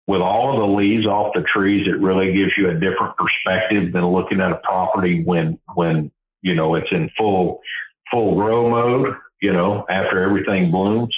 [0.07, 3.93] with all of the leaves off the trees, it really gives you a different perspective
[3.93, 6.11] than looking at a property when when
[6.41, 7.61] you know it's in full
[8.11, 9.15] full grow mode.
[9.41, 11.15] You know, after everything blooms.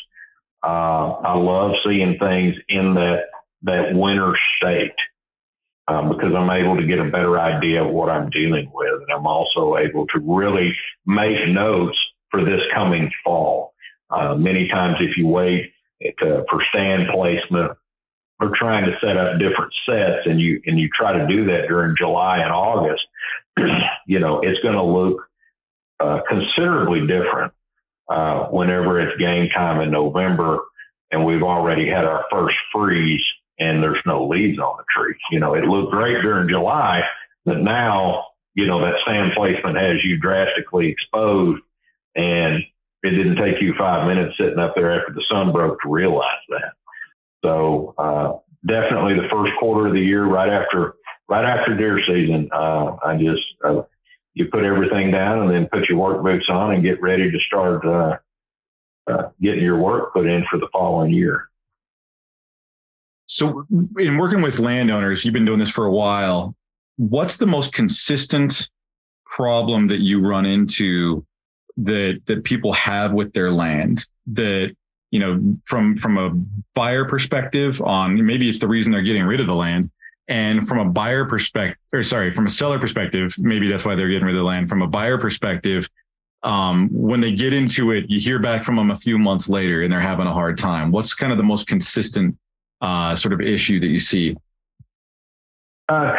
[0.63, 3.23] Uh, I love seeing things in that
[3.63, 4.93] that winter state
[5.87, 9.11] um, because I'm able to get a better idea of what I'm dealing with, and
[9.11, 11.97] I'm also able to really make notes
[12.29, 13.73] for this coming fall.
[14.09, 15.71] Uh, many times, if you wait
[16.21, 17.71] uh, for stand placement
[18.39, 21.67] or trying to set up different sets, and you and you try to do that
[21.67, 23.03] during July and August,
[24.07, 25.27] you know it's going to look
[25.99, 27.53] uh, considerably different
[28.11, 30.59] uh, whenever it's game time in November,
[31.11, 33.23] and we've already had our first freeze,
[33.57, 35.15] and there's no leaves on the tree.
[35.31, 37.01] You know, it looked great during July,
[37.45, 41.61] but now you know that stand placement has you drastically exposed,
[42.15, 42.63] and
[43.03, 46.43] it didn't take you five minutes sitting up there after the sun broke to realize
[46.49, 46.73] that.
[47.43, 48.33] So uh,
[48.67, 50.95] definitely the first quarter of the year, right after
[51.29, 53.83] right after deer season, uh, I just uh,
[54.33, 57.39] you put everything down and then put your work boots on and get ready to
[57.47, 58.17] start uh,
[59.11, 61.49] uh, getting your work put in for the following year.
[63.25, 63.65] So,
[63.97, 66.55] in working with landowners, you've been doing this for a while.
[66.97, 68.69] What's the most consistent
[69.25, 71.25] problem that you run into
[71.77, 74.75] that that people have with their land that
[75.09, 76.31] you know from from a
[76.75, 79.89] buyer perspective on maybe it's the reason they're getting rid of the land
[80.27, 84.09] and from a buyer perspective or sorry from a seller perspective maybe that's why they're
[84.09, 85.89] getting rid of the land from a buyer perspective
[86.43, 89.83] um, when they get into it you hear back from them a few months later
[89.83, 92.37] and they're having a hard time what's kind of the most consistent
[92.81, 94.35] uh, sort of issue that you see
[95.89, 96.15] uh,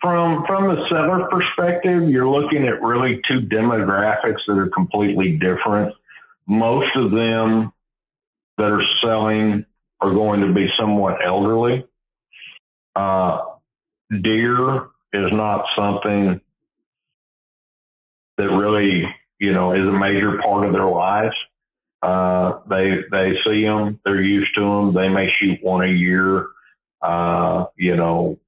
[0.00, 5.94] from from the seller perspective, you're looking at really two demographics that are completely different.
[6.46, 7.72] Most of them
[8.58, 9.64] that are selling
[10.00, 11.84] are going to be somewhat elderly.
[12.96, 13.42] Uh,
[14.22, 16.40] deer is not something
[18.38, 19.04] that really,
[19.38, 21.34] you know, is a major part of their lives.
[22.02, 24.94] Uh, they they see them, they're used to them.
[24.94, 26.46] They may shoot one a year.
[27.02, 28.38] Uh, you know,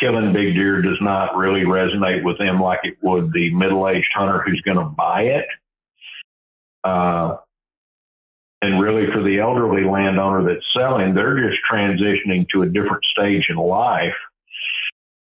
[0.00, 4.42] killing big deer does not really resonate with them like it would the middle-aged hunter
[4.44, 5.46] who's going to buy it.
[6.84, 7.36] Uh,
[8.66, 13.46] and really, for the elderly landowner that's selling, they're just transitioning to a different stage
[13.48, 14.14] in life.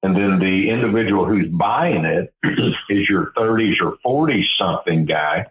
[0.01, 2.33] And then the individual who's buying it
[2.89, 5.45] is your 30s or 40 something guy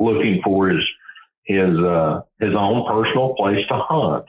[0.00, 0.82] looking for his
[1.44, 4.24] his uh, his own personal place to hunt.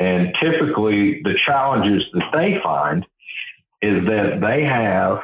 [0.00, 3.06] And typically, the challenges that they find
[3.82, 5.18] is that they have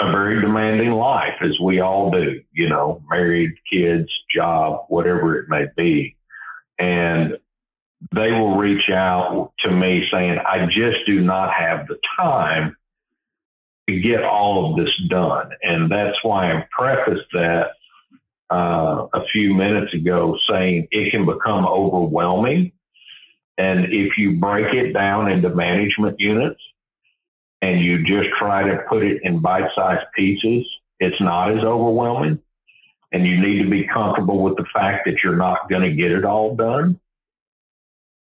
[0.00, 5.48] a very demanding life, as we all do, you know, married, kids, job, whatever it
[5.48, 6.16] may be.
[6.78, 7.34] And
[8.14, 12.76] they will reach out to me saying, I just do not have the time
[13.88, 15.50] to get all of this done.
[15.62, 17.66] And that's why I prefaced that
[18.50, 22.72] uh, a few minutes ago saying it can become overwhelming.
[23.58, 26.60] And if you break it down into management units,
[27.62, 30.66] and you just try to put it in bite sized pieces,
[30.98, 32.40] it's not as overwhelming.
[33.12, 36.12] And you need to be comfortable with the fact that you're not going to get
[36.12, 37.00] it all done.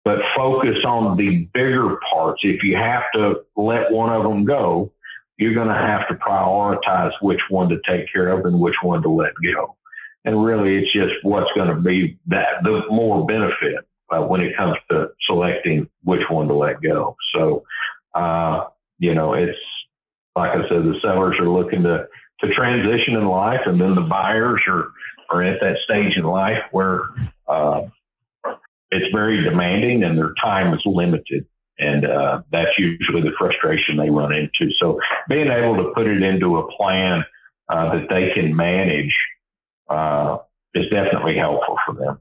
[0.04, 2.40] But focus on the bigger parts.
[2.42, 4.90] If you have to let one of them go,
[5.36, 9.02] you're going to have to prioritize which one to take care of and which one
[9.02, 9.76] to let go.
[10.24, 14.56] And really, it's just what's going to be that the more benefit uh, when it
[14.56, 17.16] comes to selecting which one to let go.
[17.34, 17.64] So,
[18.14, 18.64] uh,
[18.98, 19.58] you know, it's
[20.36, 22.06] like I said, the sellers are looking to
[22.40, 24.88] to transition in life, and then the buyers are
[25.30, 27.00] are at that stage in life where
[27.46, 27.82] uh,
[28.90, 31.46] it's very demanding and their time is limited.
[31.78, 34.72] And uh, that's usually the frustration they run into.
[34.80, 37.24] So being able to put it into a plan
[37.68, 39.14] uh, that they can manage
[39.88, 40.38] uh,
[40.74, 42.18] is definitely helpful for them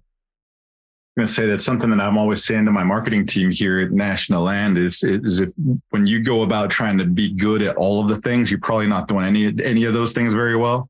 [1.18, 3.92] going to say that's something that I'm always saying to my marketing team here at
[3.92, 5.52] National Land is, is if
[5.90, 8.86] when you go about trying to be good at all of the things, you're probably
[8.86, 10.90] not doing any any of those things very well.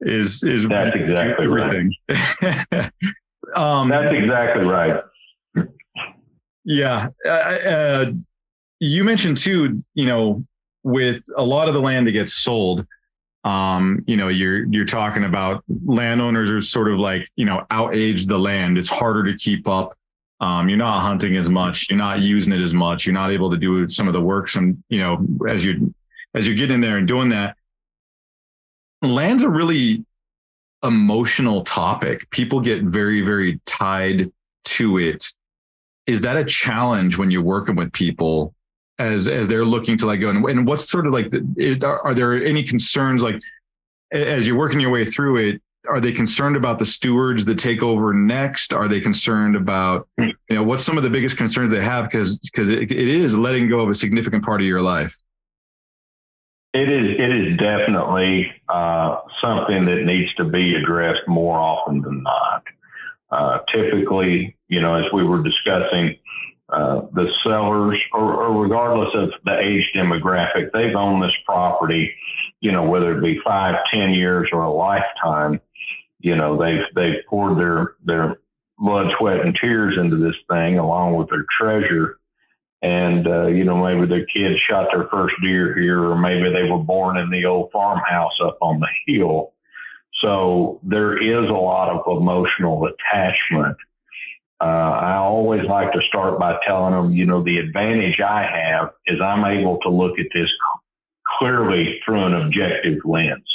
[0.00, 1.94] Is is that's exactly everything.
[2.08, 2.92] Right.
[3.54, 5.02] um, that's exactly right.
[6.64, 8.12] Yeah, uh, uh,
[8.78, 9.82] you mentioned too.
[9.94, 10.44] You know,
[10.82, 12.86] with a lot of the land that gets sold,
[13.44, 18.26] um, you know, you're you're talking about landowners are sort of like, you know, outage
[18.26, 18.76] the land.
[18.76, 19.96] It's harder to keep up.
[20.40, 23.50] Um, you're not hunting as much, you're not using it as much, you're not able
[23.50, 25.94] to do some of the work some, you know, as you
[26.34, 27.56] as you're getting in there and doing that.
[29.02, 30.04] Land's a really
[30.82, 32.28] emotional topic.
[32.30, 34.30] People get very, very tied
[34.64, 35.32] to it
[36.06, 38.54] is that a challenge when you're working with people
[39.00, 42.00] as as they're looking to like go and, and what's sort of like the, are,
[42.06, 43.40] are there any concerns like
[44.12, 47.82] as you're working your way through it are they concerned about the stewards that take
[47.82, 48.72] over next?
[48.72, 52.04] Are they concerned about you know what's some of the biggest concerns they have?
[52.04, 55.16] Because because it, it is letting go of a significant part of your life.
[56.74, 62.22] It is it is definitely uh, something that needs to be addressed more often than
[62.22, 62.62] not.
[63.30, 66.16] Uh, typically you know as we were discussing
[66.72, 72.12] uh, the sellers or, or regardless of the age demographic they've owned this property
[72.60, 75.60] you know whether it be five ten years or a lifetime
[76.20, 78.36] you know they've they've poured their their
[78.80, 82.18] blood, sweat, and tears into this thing along with their treasure.
[82.82, 86.68] And uh, you know maybe their kids shot their first deer here, or maybe they
[86.68, 89.52] were born in the old farmhouse up on the hill.
[90.22, 93.76] So there is a lot of emotional attachment.
[94.60, 98.90] Uh, I always like to start by telling them, you know, the advantage I have
[99.06, 100.50] is I'm able to look at this
[101.38, 103.48] clearly through an objective lens.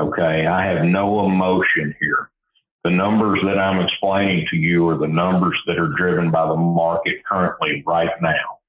[0.00, 0.46] Okay.
[0.46, 2.30] I have no emotion here.
[2.84, 6.56] The numbers that I'm explaining to you are the numbers that are driven by the
[6.56, 8.60] market currently right now,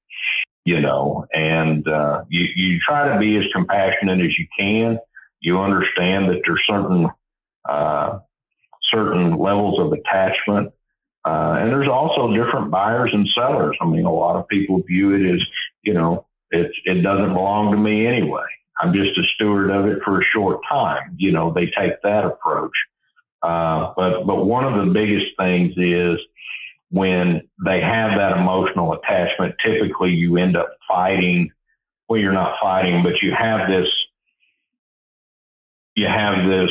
[0.64, 4.98] you know, and, uh, you, you try to be as compassionate as you can.
[5.40, 7.08] You understand that there's certain,
[7.68, 8.18] uh,
[8.92, 10.72] certain levels of attachment.
[11.28, 13.76] Uh, and there's also different buyers and sellers.
[13.82, 15.40] I mean, a lot of people view it as,
[15.82, 18.46] you know, it, it doesn't belong to me anyway.
[18.80, 21.16] I'm just a steward of it for a short time.
[21.18, 22.72] You know, they take that approach.
[23.42, 26.18] Uh, but but one of the biggest things is
[26.90, 29.54] when they have that emotional attachment.
[29.62, 31.50] Typically, you end up fighting.
[32.08, 33.88] Well, you're not fighting, but you have this.
[35.94, 36.70] You have this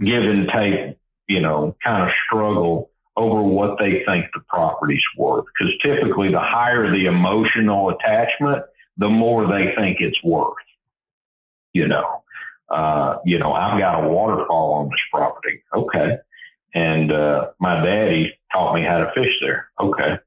[0.00, 0.96] give and take.
[1.28, 5.44] You know, kind of struggle over what they think the property's worth.
[5.58, 8.64] Because typically, the higher the emotional attachment,
[8.96, 10.54] the more they think it's worth
[11.78, 12.22] you know.
[12.68, 15.62] Uh, you know, I've got a waterfall on this property.
[15.74, 16.18] Okay.
[16.74, 19.68] And uh, my daddy taught me how to fish there.
[19.80, 20.18] Okay.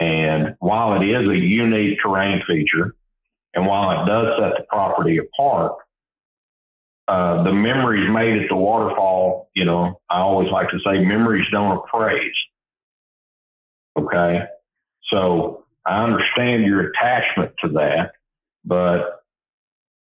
[0.00, 2.96] And while it is a unique terrain feature,
[3.54, 5.74] and while it does set the property apart,
[7.08, 11.46] uh, the memories made at the waterfall, you know, I always like to say memories
[11.50, 12.34] don't appraise.
[13.98, 14.40] Okay.
[15.10, 18.12] So I understand your attachment to that,
[18.64, 19.22] but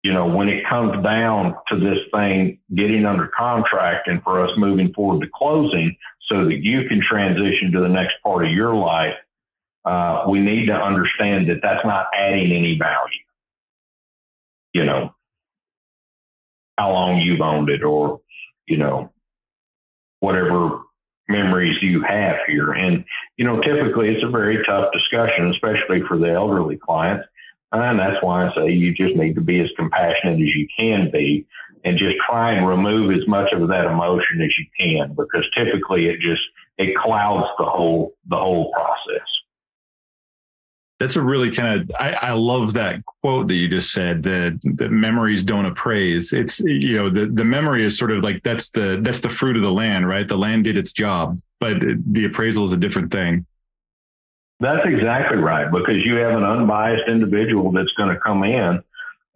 [0.03, 4.51] you know, when it comes down to this thing getting under contract and for us
[4.57, 5.97] moving forward to closing
[6.31, 9.15] so that you can transition to the next part of your life,
[9.85, 13.25] uh, we need to understand that that's not adding any value.
[14.73, 15.15] You know,
[16.79, 18.21] how long you've owned it or,
[18.67, 19.13] you know,
[20.21, 20.81] whatever
[21.29, 22.73] memories you have here.
[22.73, 23.05] And,
[23.37, 27.27] you know, typically it's a very tough discussion, especially for the elderly clients
[27.73, 31.11] and that's why I say you just need to be as compassionate as you can
[31.13, 31.47] be
[31.85, 36.07] and just try and remove as much of that emotion as you can because typically
[36.07, 36.43] it just
[36.79, 39.27] it clouds the whole the whole process.
[41.01, 44.59] That's a really kind of I, I love that quote that you just said that
[44.65, 46.33] the memories don't appraise.
[46.33, 49.57] It's you know the the memory is sort of like that's the that's the fruit
[49.57, 50.27] of the land, right?
[50.27, 53.47] The land did its job, but the appraisal is a different thing.
[54.61, 58.83] That's exactly right because you have an unbiased individual that's going to come in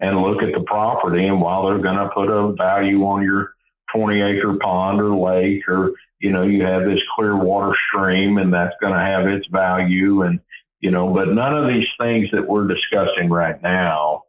[0.01, 3.55] and look at the property, and while they're going to put a value on your
[3.95, 8.53] 20 acre pond or lake, or you know, you have this clear water stream, and
[8.53, 10.41] that's going to have its value, and
[10.83, 14.25] you know, but none of these things that we're discussing right now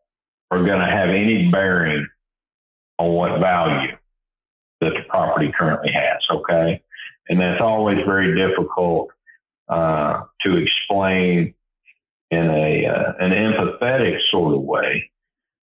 [0.52, 2.08] are going to have any bearing
[3.00, 3.98] on what value
[4.80, 6.22] that the property currently has.
[6.32, 6.82] Okay,
[7.28, 9.10] and that's always very difficult
[9.68, 11.56] uh, to explain
[12.30, 15.10] in a uh, an empathetic sort of way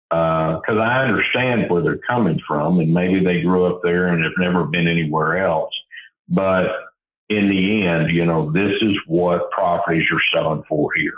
[0.10, 4.24] because uh, I understand where they're coming from, and maybe they grew up there and
[4.24, 5.74] have never been anywhere else.
[6.28, 6.66] But
[7.30, 11.18] in the end, you know, this is what properties you're selling for here,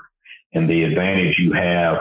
[0.53, 1.97] and the advantage you have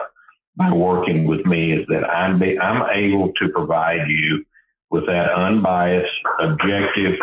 [0.56, 4.44] by working with me is that I'm be, I'm able to provide you
[4.90, 7.14] with that unbiased, objective,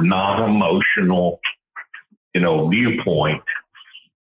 [0.00, 1.38] non-emotional
[2.34, 3.42] you know, viewpoint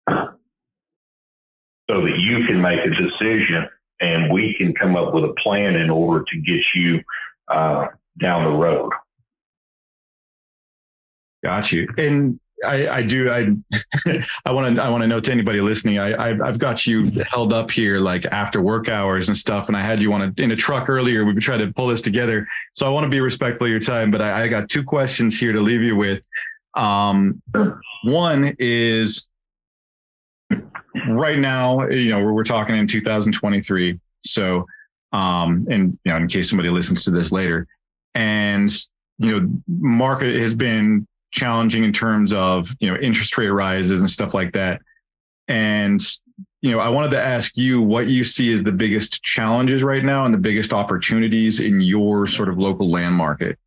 [0.09, 3.69] so that you can make a decision
[4.01, 7.01] and we can come up with a plan in order to get you
[7.49, 7.87] uh,
[8.21, 8.91] down the road.
[11.45, 11.87] Got you.
[11.99, 13.31] And I, I do.
[13.31, 13.49] I
[14.47, 14.83] I want to.
[14.83, 15.99] I want to note to anybody listening.
[15.99, 19.77] I, I have got you held up here like after work hours and stuff, and
[19.77, 21.25] I had you on a, in a truck earlier.
[21.27, 24.11] We tried to pull this together, so I want to be respectful of your time.
[24.11, 26.23] But I, I got two questions here to leave you with.
[26.75, 27.43] Um,
[28.05, 29.29] one is
[31.09, 34.01] right now, you know, we're, we're talking in 2023.
[34.25, 34.67] So,
[35.13, 37.67] um, and you know, in case somebody listens to this later,
[38.15, 38.71] and
[39.19, 44.09] you know, market has been challenging in terms of you know interest rate rises and
[44.09, 44.81] stuff like that.
[45.49, 46.01] And
[46.63, 50.03] you know, I wanted to ask you what you see as the biggest challenges right
[50.03, 53.59] now and the biggest opportunities in your sort of local land market.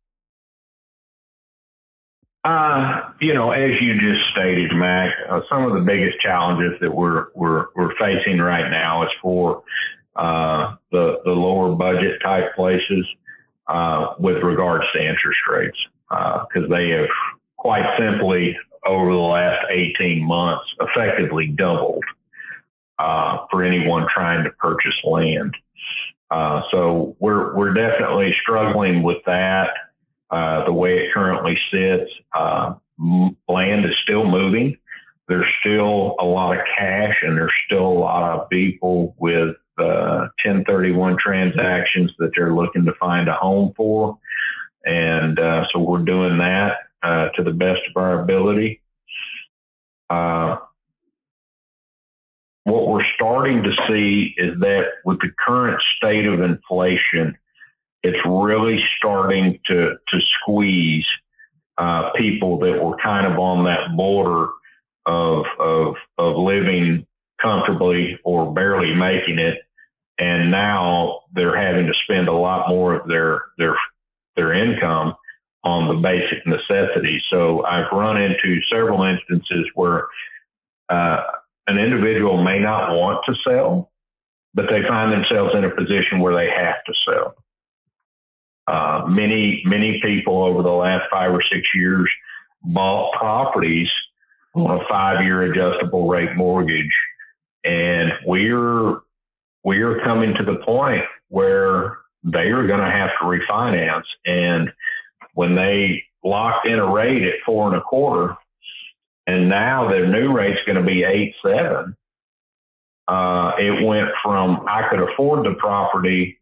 [2.44, 6.92] Uh, you know, as you just stated, Mac, uh, some of the biggest challenges that
[6.92, 9.62] we're we're we're facing right now is for
[10.16, 13.06] uh, the the lower budget type places
[13.66, 15.76] uh, with regards to interest rates
[16.08, 17.08] because uh, they have
[17.58, 18.56] quite simply
[18.86, 22.04] over the last 18 months effectively doubled
[22.98, 25.54] uh, for anyone trying to purchase land.
[26.30, 29.70] Uh, so we're we're definitely struggling with that.
[30.30, 32.74] Uh, the way it currently sits, uh,
[33.48, 34.76] land is still moving.
[35.26, 41.12] There's still a lot of cash, and there's still a lot of people with 1031
[41.12, 44.18] uh, transactions that they're looking to find a home for.
[44.84, 48.80] And uh, so we're doing that to the best of our ability.
[50.10, 50.56] Uh,
[52.64, 57.36] what we're starting to see is that with the current state of inflation,
[58.02, 61.06] it's really starting to to squeeze
[61.78, 64.48] uh, people that were kind of on that border
[65.06, 67.06] of of of living
[67.40, 69.58] comfortably or barely making it,
[70.18, 73.76] and now they're having to spend a lot more of their their
[74.36, 75.14] their income
[75.64, 77.22] on the basic necessities.
[77.30, 80.06] So I've run into several instances where
[80.88, 81.22] uh,
[81.66, 83.90] an individual may not want to sell,
[84.54, 87.34] but they find themselves in a position where they have to sell.
[88.66, 92.08] Uh, many, many people over the last five or six years
[92.62, 93.88] bought properties
[94.54, 96.92] on a five year adjustable rate mortgage.
[97.64, 98.98] And we're,
[99.64, 104.04] we're coming to the point where they are going to have to refinance.
[104.24, 104.70] And
[105.38, 108.34] when they locked in a rate at four and a quarter,
[109.28, 111.96] and now their new rate's going to be eight seven.
[113.06, 116.40] Uh, it went from I could afford the property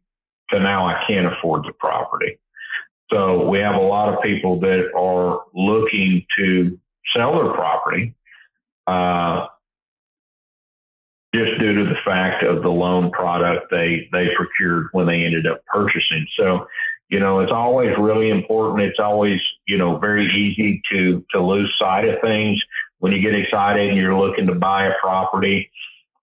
[0.49, 2.39] to now I can't afford the property.
[3.11, 6.79] So we have a lot of people that are looking to
[7.15, 8.15] sell their property
[8.87, 9.49] uh,
[11.35, 15.47] just due to the fact of the loan product they they procured when they ended
[15.47, 16.27] up purchasing.
[16.39, 16.67] So
[17.09, 18.83] you know, it's always really important.
[18.83, 22.61] It's always, you know, very easy to, to lose sight of things
[22.99, 25.71] when you get excited and you're looking to buy a property.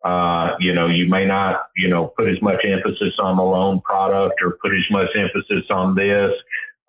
[0.04, 3.80] Uh, you know, you may not, you know, put as much emphasis on the loan
[3.82, 6.32] product or put as much emphasis on this.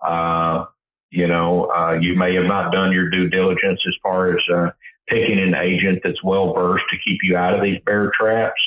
[0.05, 0.65] Uh,
[1.11, 4.71] you know, uh, you may have not done your due diligence as far as uh,
[5.09, 8.61] picking an agent that's well versed to keep you out of these bear traps.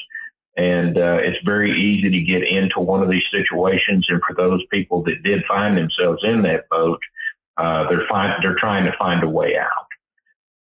[0.57, 4.07] And uh, it's very easy to get into one of these situations.
[4.09, 6.99] And for those people that did find themselves in that boat,
[7.57, 9.87] uh, they're find, they're trying to find a way out.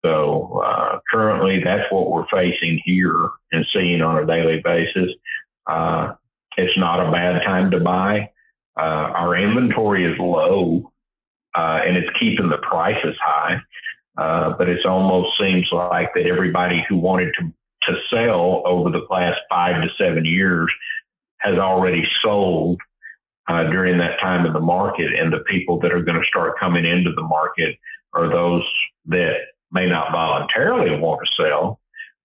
[0.05, 5.11] So uh, currently, that's what we're facing here and seeing on a daily basis.
[5.67, 6.15] Uh,
[6.57, 8.31] it's not a bad time to buy.
[8.77, 10.91] Uh, our inventory is low,
[11.55, 13.59] uh, and it's keeping the prices high.
[14.19, 17.53] Uh, but it almost seems like that everybody who wanted to
[17.87, 20.71] to sell over the last five to seven years
[21.39, 22.81] has already sold
[23.49, 25.13] uh, during that time in the market.
[25.13, 27.77] And the people that are going to start coming into the market
[28.13, 28.63] are those
[29.07, 29.35] that
[29.73, 31.81] may not voluntarily want to sell,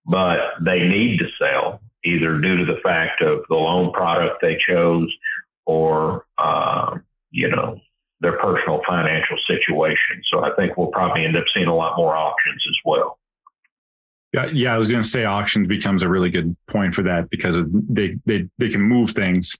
[0.05, 4.57] but they need to sell either due to the fact of the loan product they
[4.67, 5.11] chose
[5.65, 6.97] or, uh,
[7.31, 7.79] you know,
[8.21, 10.21] their personal financial situation.
[10.31, 13.19] So I think we'll probably end up seeing a lot more auctions as well.
[14.33, 17.29] Yeah, yeah, I was going to say auctions becomes a really good point for that
[17.29, 19.57] because they they they can move things.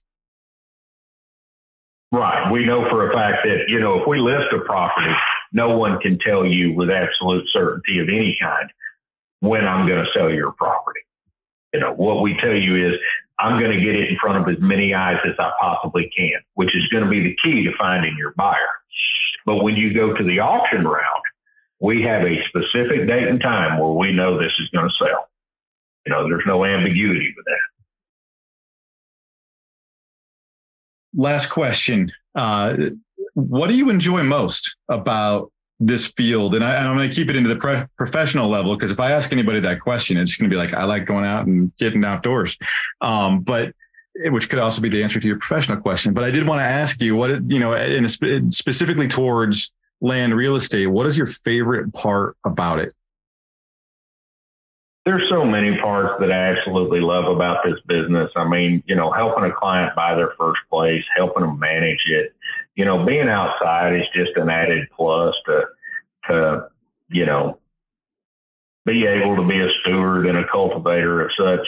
[2.12, 2.50] Right.
[2.50, 5.12] We know for a fact that you know if we list a property,
[5.52, 8.70] no one can tell you with absolute certainty of any kind
[9.40, 11.00] when I'm going to sell your property.
[11.72, 12.94] You know what we tell you is
[13.38, 16.40] I'm going to get it in front of as many eyes as I possibly can,
[16.54, 18.56] which is going to be the key to finding your buyer.
[19.46, 21.22] But when you go to the auction round,
[21.80, 25.28] we have a specific date and time where we know this is going to sell.
[26.06, 27.58] You know, there's no ambiguity with that.
[31.14, 32.12] Last question.
[32.34, 32.76] Uh,
[33.34, 36.54] what do you enjoy most about this field?
[36.54, 39.12] And, I, am going to keep it into the pre- professional level because if I
[39.12, 42.04] ask anybody that question, it's going to be like, I like going out and getting
[42.04, 42.56] outdoors.
[43.00, 43.72] Um, but
[44.24, 46.12] which could also be the answer to your professional question.
[46.12, 49.70] But I did want to ask you what, you know, in specifically towards
[50.00, 52.92] land real estate, what is your favorite part about it?
[55.08, 58.30] there's so many parts that I absolutely love about this business.
[58.36, 62.34] I mean, you know, helping a client buy their first place, helping them manage it,
[62.74, 65.62] you know, being outside is just an added plus to,
[66.28, 66.68] to,
[67.08, 67.58] you know,
[68.84, 71.66] be able to be a steward and a cultivator of such.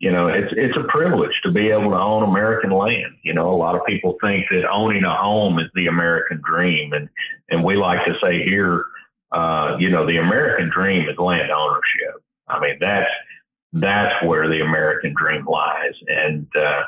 [0.00, 3.16] You know, it's it's a privilege to be able to own American land.
[3.24, 6.92] You know, a lot of people think that owning a home is the American dream,
[6.92, 7.08] and
[7.50, 8.84] and we like to say here,
[9.32, 12.22] uh, you know, the American dream is land ownership.
[12.46, 13.10] I mean, that's
[13.72, 16.82] that's where the American dream lies, and uh,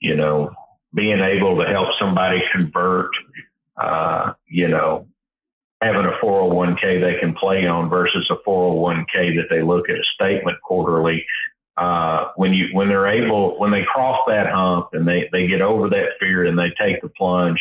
[0.00, 0.54] you know,
[0.94, 3.10] being able to help somebody convert,
[3.76, 5.06] uh, you know,
[5.82, 10.04] having a 401k they can play on versus a 401k that they look at a
[10.14, 11.26] statement quarterly.
[11.76, 15.62] Uh, when you when they're able when they cross that hump and they they get
[15.62, 17.58] over that fear and they take the plunge,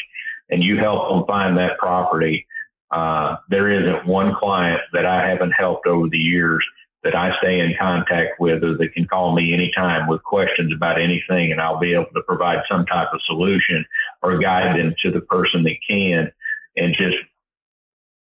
[0.49, 2.45] and you help them find that property.
[2.91, 6.64] Uh, there isn't one client that I haven't helped over the years
[7.03, 11.01] that I stay in contact with or that can call me anytime with questions about
[11.01, 13.86] anything and I'll be able to provide some type of solution
[14.22, 16.32] or guide them to the person that can
[16.76, 17.18] and just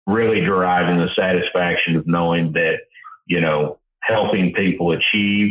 [0.06, 2.80] really deriving the satisfaction of knowing that,
[3.26, 5.50] you know, helping people achieve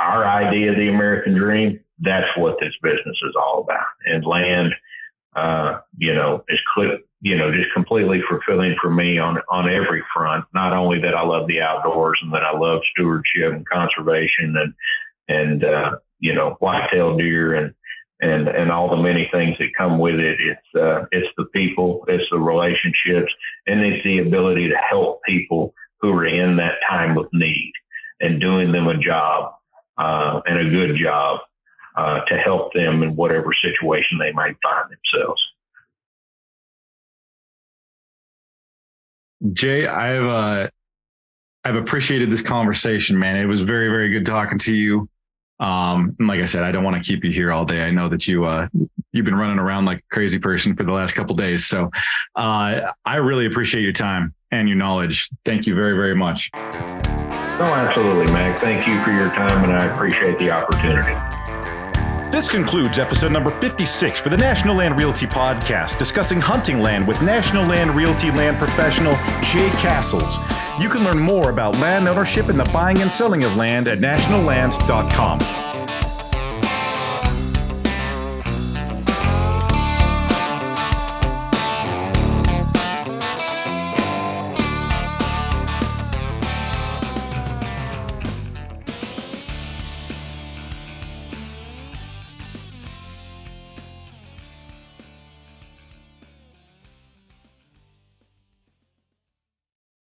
[0.00, 3.86] our idea of the American dream, that's what this business is all about.
[4.06, 4.72] And land,
[5.36, 10.02] uh, you know, is clip, you know, just completely fulfilling for me on on every
[10.14, 10.46] front.
[10.54, 14.74] Not only that I love the outdoors and that I love stewardship and conservation and
[15.28, 17.74] and uh, you know whitetail deer and
[18.20, 20.38] and and all the many things that come with it.
[20.40, 23.32] It's uh, it's the people, it's the relationships,
[23.66, 27.72] and it's the ability to help people who are in that time of need
[28.20, 29.52] and doing them a job
[29.98, 31.40] uh, and a good job
[31.96, 35.42] uh, to help them in whatever situation they might find themselves.
[39.52, 40.68] Jay, I've uh,
[41.64, 43.36] I've appreciated this conversation, man.
[43.36, 45.08] It was very, very good talking to you.
[45.58, 47.84] Um, and like I said, I don't want to keep you here all day.
[47.84, 48.68] I know that you uh,
[49.12, 51.66] you've been running around like a crazy person for the last couple days.
[51.66, 51.90] So
[52.34, 55.28] uh, I really appreciate your time and your knowledge.
[55.44, 56.50] Thank you very, very much.
[57.62, 58.58] Oh, absolutely, Mac.
[58.58, 61.14] Thank you for your time, and I appreciate the opportunity.
[62.30, 67.20] This concludes episode number 56 for the National Land Realty Podcast, discussing hunting land with
[67.20, 70.38] National Land Realty land professional Jay Cassels.
[70.80, 73.98] You can learn more about land ownership and the buying and selling of land at
[73.98, 75.69] nationalland.com.